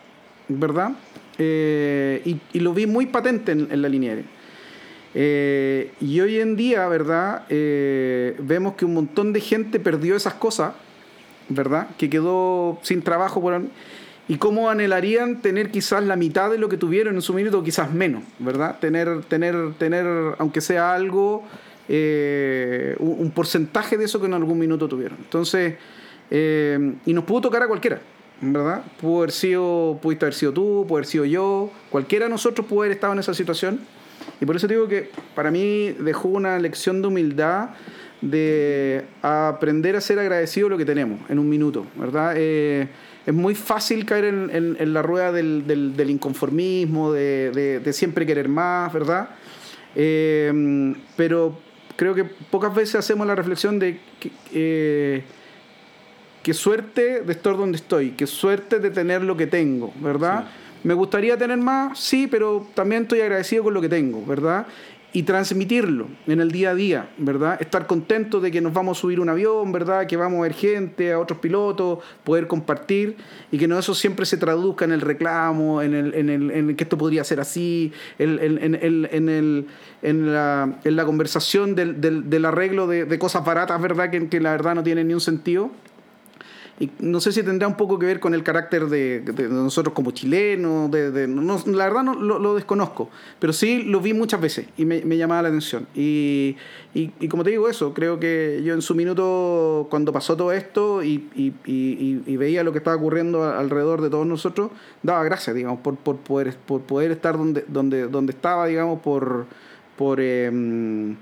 [0.47, 0.93] ¿verdad?
[1.37, 4.25] Eh, y, y, lo vi muy patente en, en la línea aérea.
[5.15, 7.43] Eh, y hoy en día, ¿verdad?
[7.49, 10.75] Eh, vemos que un montón de gente perdió esas cosas
[11.49, 11.87] ¿verdad?
[11.97, 13.61] Que quedó sin trabajo por
[14.29, 17.91] y cómo anhelarían tener quizás la mitad de lo que tuvieron en su minuto, quizás
[17.91, 18.77] menos, ¿verdad?
[18.79, 20.05] Tener, tener, tener
[20.37, 21.43] aunque sea algo,
[21.87, 25.17] eh, un, porcentaje de eso que en algún minuto tuvieron.
[25.17, 25.77] Entonces,
[26.29, 28.01] eh, y nos pudo tocar a cualquiera,
[28.39, 28.83] ¿verdad?
[29.01, 32.81] Pudo haber sido, pudiste haber sido tú, pudo haber sido yo, cualquiera de nosotros pudo
[32.81, 33.79] haber estado en esa situación.
[34.39, 37.69] Y por eso digo que para mí dejó una lección de humildad
[38.21, 42.33] de aprender a ser agradecido lo que tenemos en un minuto, ¿verdad?
[42.35, 42.87] Eh,
[43.25, 48.49] es muy fácil caer en, en, la rueda del, del, inconformismo, de, de, siempre querer
[48.49, 49.29] más, ¿verdad?
[49.95, 51.59] Eh, pero
[51.95, 55.23] creo que pocas veces hacemos la reflexión de que, eh,
[56.41, 60.45] qué suerte de estar donde estoy, qué suerte de tener lo que tengo, ¿verdad?
[60.83, 64.65] Me gustaría tener más, sí, pero también estoy agradecido con lo que tengo, ¿verdad?
[65.11, 67.59] Y transmitirlo en el día a día, ¿verdad?
[67.59, 70.05] Estar contento de que nos vamos a subir un avión, ¿verdad?
[70.05, 73.17] Que vamos a ver gente, a otros pilotos, poder compartir
[73.51, 76.75] y que no eso siempre se traduzca en el reclamo, en, el, en, el, en
[76.75, 79.65] que esto podría ser así, en, en,
[80.01, 84.11] en, la, la conversación del, del, del arreglo de, de, cosas baratas, ¿verdad?
[84.11, 85.71] Que, que la verdad no tienen ni un sentido.
[86.79, 90.11] Y no sé si tendrá un poco que ver con el carácter de, nosotros como
[90.11, 95.17] chilenos, de, la verdad no, lo, desconozco, pero sí lo vi muchas veces y me,
[95.17, 95.87] llamaba la atención.
[95.93, 96.55] Y,
[96.93, 101.03] y, como te digo eso, creo que yo en su minuto, cuando pasó todo esto
[101.03, 104.71] y, y, veía lo que estaba ocurriendo alrededor de todos nosotros,
[105.03, 109.47] daba gracias, digamos, por, por, poder, por poder estar donde, donde, donde estaba, digamos, por...
[109.97, 111.15] por eh,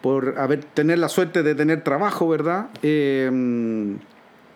[0.00, 2.68] por haber tener la suerte de tener trabajo, ¿verdad?
[2.82, 3.96] Eh,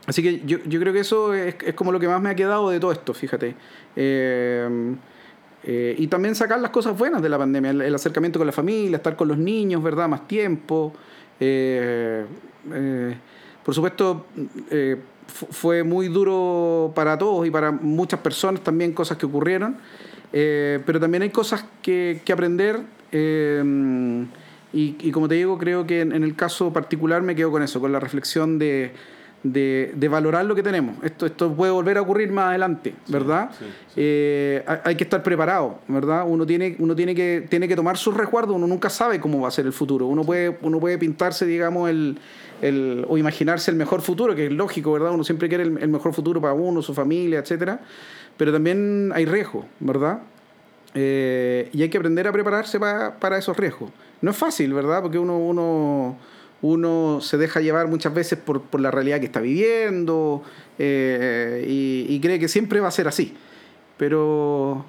[0.08, 2.34] Así que yo, yo creo que eso es, es, como lo que más me ha
[2.34, 3.54] quedado de todo esto, fíjate.
[3.94, 4.94] Eh,
[5.64, 8.96] eh, y también sacar las cosas buenas de la pandemia, el, acercamiento con la familia,
[8.96, 10.08] estar con los niños, ¿verdad?
[10.08, 10.94] Más tiempo.
[11.38, 12.24] Eh,
[13.62, 14.24] por supuesto,
[15.26, 19.76] fue muy duro para todos y para muchas personas también cosas que ocurrieron,
[20.32, 22.80] pero también hay cosas que, que aprender.
[23.12, 27.78] Y, y, como te digo, creo que en el caso particular me quedo con eso,
[27.78, 28.92] con la reflexión de
[29.42, 30.96] de, de, valorar lo que tenemos.
[31.02, 33.50] Esto, esto puede volver a ocurrir más adelante, ¿verdad?
[33.52, 33.94] Sí, sí, sí.
[33.96, 36.24] Eh, hay que estar preparado, ¿verdad?
[36.26, 39.48] Uno tiene, uno tiene que, tiene que tomar sus resguardos, uno nunca sabe cómo va
[39.48, 40.06] a ser el futuro.
[40.06, 42.18] Uno puede, uno puede pintarse, digamos, el,
[42.62, 45.12] el, o imaginarse el mejor futuro, que es lógico, ¿verdad?
[45.12, 47.80] Uno siempre quiere el, el mejor futuro para uno, su familia, etcétera.
[48.36, 50.20] Pero también hay riesgos, ¿verdad?
[50.94, 53.90] Eh, y hay que aprender a prepararse para, para esos riesgos.
[54.20, 55.02] No es fácil, ¿verdad?
[55.02, 56.16] Porque uno, uno
[56.60, 60.42] uno se deja llevar muchas veces por, por la realidad que está viviendo
[60.78, 63.34] eh, y, y, cree que siempre va a ser así.
[63.96, 64.84] Pero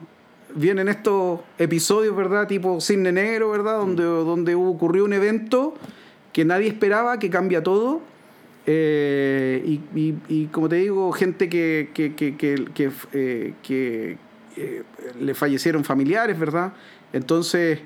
[0.56, 2.48] vienen estos episodios, ¿verdad?
[2.48, 3.78] Tipo Cisne Negro, ¿verdad?
[3.78, 5.76] Donde, donde ocurrió un evento
[6.34, 8.02] que nadie esperaba, que cambia todo.
[8.66, 14.18] Eh, y, y, y, como te digo, gente que, que, que, que, eh, que
[15.20, 16.74] le fallecieron familiares, ¿verdad?
[17.14, 17.80] Entonces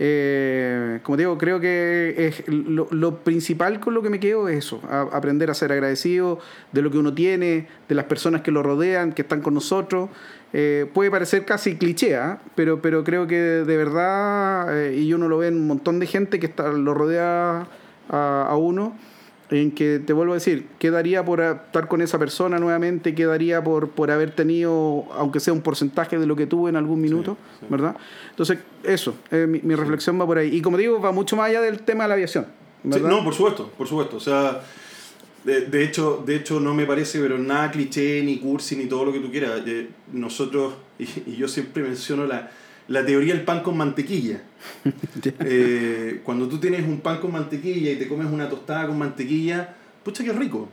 [0.00, 4.80] eh, como digo, creo que es lo, principal con lo que me quedo es eso,
[4.90, 6.38] aprender a ser agradecido
[6.72, 10.08] de lo que uno tiene, de las personas que lo rodean, que están con nosotros.
[10.52, 12.36] Eh, puede parecer casi cliché, ¿eh?
[12.54, 16.06] pero, pero creo que de verdad, eh, y uno lo ve en un montón de
[16.06, 17.66] gente que está, lo rodea
[18.10, 18.96] a uno,
[19.50, 23.90] en que te vuelvo a decir, quedaría por estar con esa persona nuevamente, quedaría por,
[23.90, 27.58] por haber tenido, aunque sea un porcentaje de lo que tuve en algún minuto, sí,
[27.60, 27.66] sí.
[27.70, 27.96] ¿verdad?
[28.30, 30.54] Entonces, eso, eh, mi, mi, reflexión va por ahí.
[30.54, 32.46] Y como digo, va mucho más allá del tema de la aviación.
[32.90, 34.16] Sí, no, por supuesto, por supuesto.
[34.18, 34.60] O sea,
[35.44, 39.06] de, de, hecho, de hecho, no me parece, pero nada cliché, ni cursi, ni todo
[39.06, 39.62] lo que tú quieras.
[39.66, 42.50] Eh, nosotros, y, y yo siempre menciono la
[42.88, 44.42] la teoría del pan con mantequilla.
[45.40, 49.76] eh, cuando tú tienes un pan con mantequilla y te comes una tostada con mantequilla,
[50.02, 50.68] pucha que rico.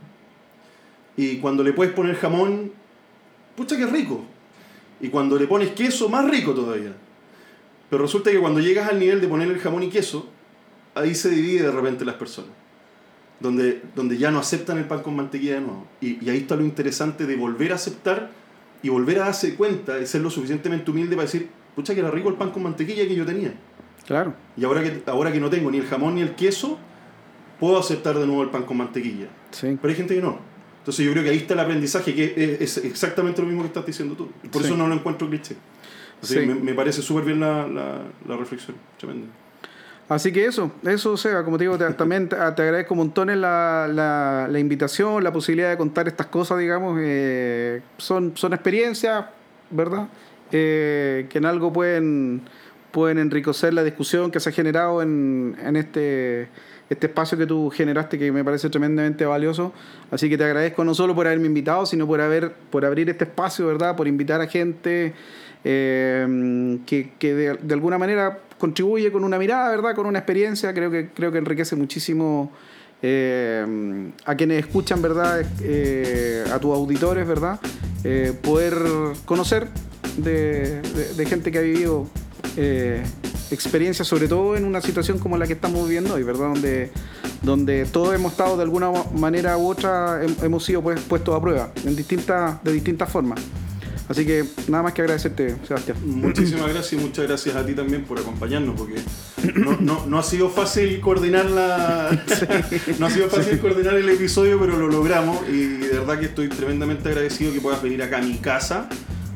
[1.18, 2.72] Y cuando le puedes poner jamón,
[3.56, 4.24] pucha que rico.
[5.02, 6.94] Y cuando le pones queso, más rico todavía.
[7.90, 10.30] Pero resulta que cuando llegas al nivel de poner el jamón y queso,
[10.96, 12.52] ahí se divide de repente las personas.
[13.42, 15.86] Donde, donde ya no aceptan el pan con mantequilla de nuevo.
[16.00, 18.32] Y, y ahí está lo interesante de volver a aceptar
[18.82, 22.12] y volver a darse cuenta y ser lo suficientemente humilde para decir, pucha que era
[22.12, 23.54] rico el pan con mantequilla que yo tenía.
[24.06, 24.34] Claro.
[24.56, 26.78] Y ahora que, ahora que no tengo ni el jamón ni el queso,
[27.60, 29.28] puedo aceptar de nuevo el pan con mantequilla.
[29.52, 29.78] Sí.
[29.82, 30.40] Pero hay gente que no.
[30.80, 33.86] Entonces yo creo que ahí está el aprendizaje, que es, exactamente lo mismo que estás
[33.86, 34.30] diciendo tú.
[34.52, 34.68] Por sí.
[34.68, 35.56] eso no lo encuentro cliché.
[36.22, 36.46] Así sí.
[36.46, 38.78] me, me, parece súper bien la, la, la, reflexión.
[38.98, 39.28] Tremendo.
[40.08, 43.38] Así que eso, eso, o sea, como te digo, te, también te, te, agradezco montones
[43.38, 47.00] la, la, la, invitación, la posibilidad de contar estas cosas, digamos.
[47.02, 49.26] Eh, son, son experiencias,
[49.72, 50.08] ¿verdad?
[50.52, 52.42] Eh, que en algo pueden,
[52.92, 56.50] pueden enriquecer la discusión que se ha generado en, en este,
[56.90, 59.74] este espacio que tú generaste que me parece tremendamente valioso.
[60.12, 63.24] Así que te agradezco no solo por haberme invitado, sino por, haber, por abrir este
[63.24, 63.96] espacio, ¿verdad?
[63.96, 65.14] Por invitar a gente
[65.64, 69.96] eh, que, que de, alguna manera contribuye con una mirada, ¿verdad?
[69.96, 70.74] Con una experiencia.
[70.74, 72.52] Creo que, creo que enriquece muchísimo
[73.02, 75.40] eh, a quienes escuchan, ¿verdad?
[75.42, 77.60] A tus auditores, ¿verdad?
[78.44, 78.76] Poder
[79.26, 79.68] conocer
[80.18, 82.08] de, de, de gente que ha vivido
[82.58, 83.04] eh,
[83.52, 86.50] experiencias, sobre todo en una situación como la que estamos viviendo hoy, ¿verdad?
[86.50, 86.92] Donde,
[87.42, 91.72] donde todos hemos estado de alguna manera u otra, hemos sido pues, puestos a prueba
[91.84, 93.40] en distintas, de distintas formas.
[94.08, 95.98] Así que nada más que agradecerte, Sebastián.
[96.06, 99.02] Muchísimas gracias y muchas gracias a ti también por acompañarnos, porque
[99.56, 102.24] no, no, no ha sido fácil coordinar la.
[102.36, 102.94] Sí.
[103.00, 106.50] no ha sido fácil coordinar el episodio, pero lo logramos y de verdad que estoy
[106.50, 108.90] tremendamente agradecido que puedas venir acá a mi casa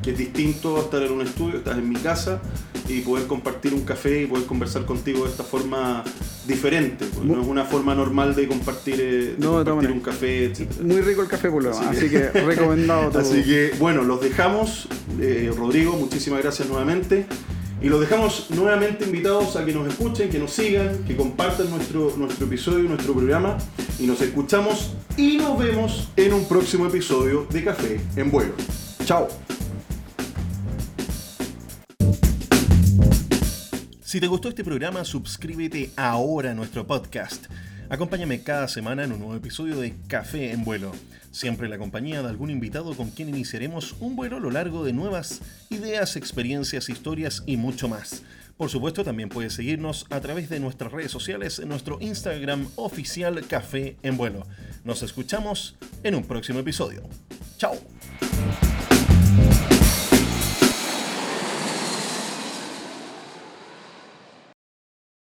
[0.10, 2.42] que es distinto a estar en un estudio, estás en mi casa
[2.88, 6.04] y poder compartir un café y poder conversar contigo de esta forma
[6.48, 7.06] diferente.
[7.06, 10.82] pues, no es una forma normal de compartir, eh, de No, compartir un café, etc.
[10.82, 13.22] Muy rico el café por lo demás, Así así que recomendado todo.
[13.22, 14.88] Así que bueno, los dejamos.
[15.20, 17.28] eh, Rodrigo, muchísimas gracias nuevamente.
[17.82, 22.14] Y los dejamos nuevamente invitados a que nos escuchen, que nos sigan, que compartan nuestro,
[22.18, 23.58] nuestro episodio, nuestro programa.
[24.00, 28.54] Y nos escuchamos y nos vemos en un próximo episodio de Café en Vuelo.
[29.06, 29.28] Chao.
[34.10, 37.46] Si te gustó este programa, suscríbete ahora a nuestro podcast.
[37.90, 40.94] Acompáñame cada semana en un nuevo episodio de Café en Vuelo.
[41.30, 44.84] Siempre en la compañía de algún invitado con quien iniciaremos un vuelo a lo largo
[44.84, 48.24] de nuevas ideas, experiencias, historias y mucho más.
[48.58, 53.40] Por supuesto, también puedes seguirnos a través de nuestras redes sociales en nuestro Instagram oficial
[53.46, 54.48] Café en Vuelo.
[54.84, 57.04] Nos escuchamos en un próximo episodio.
[57.60, 57.76] ¡Chao!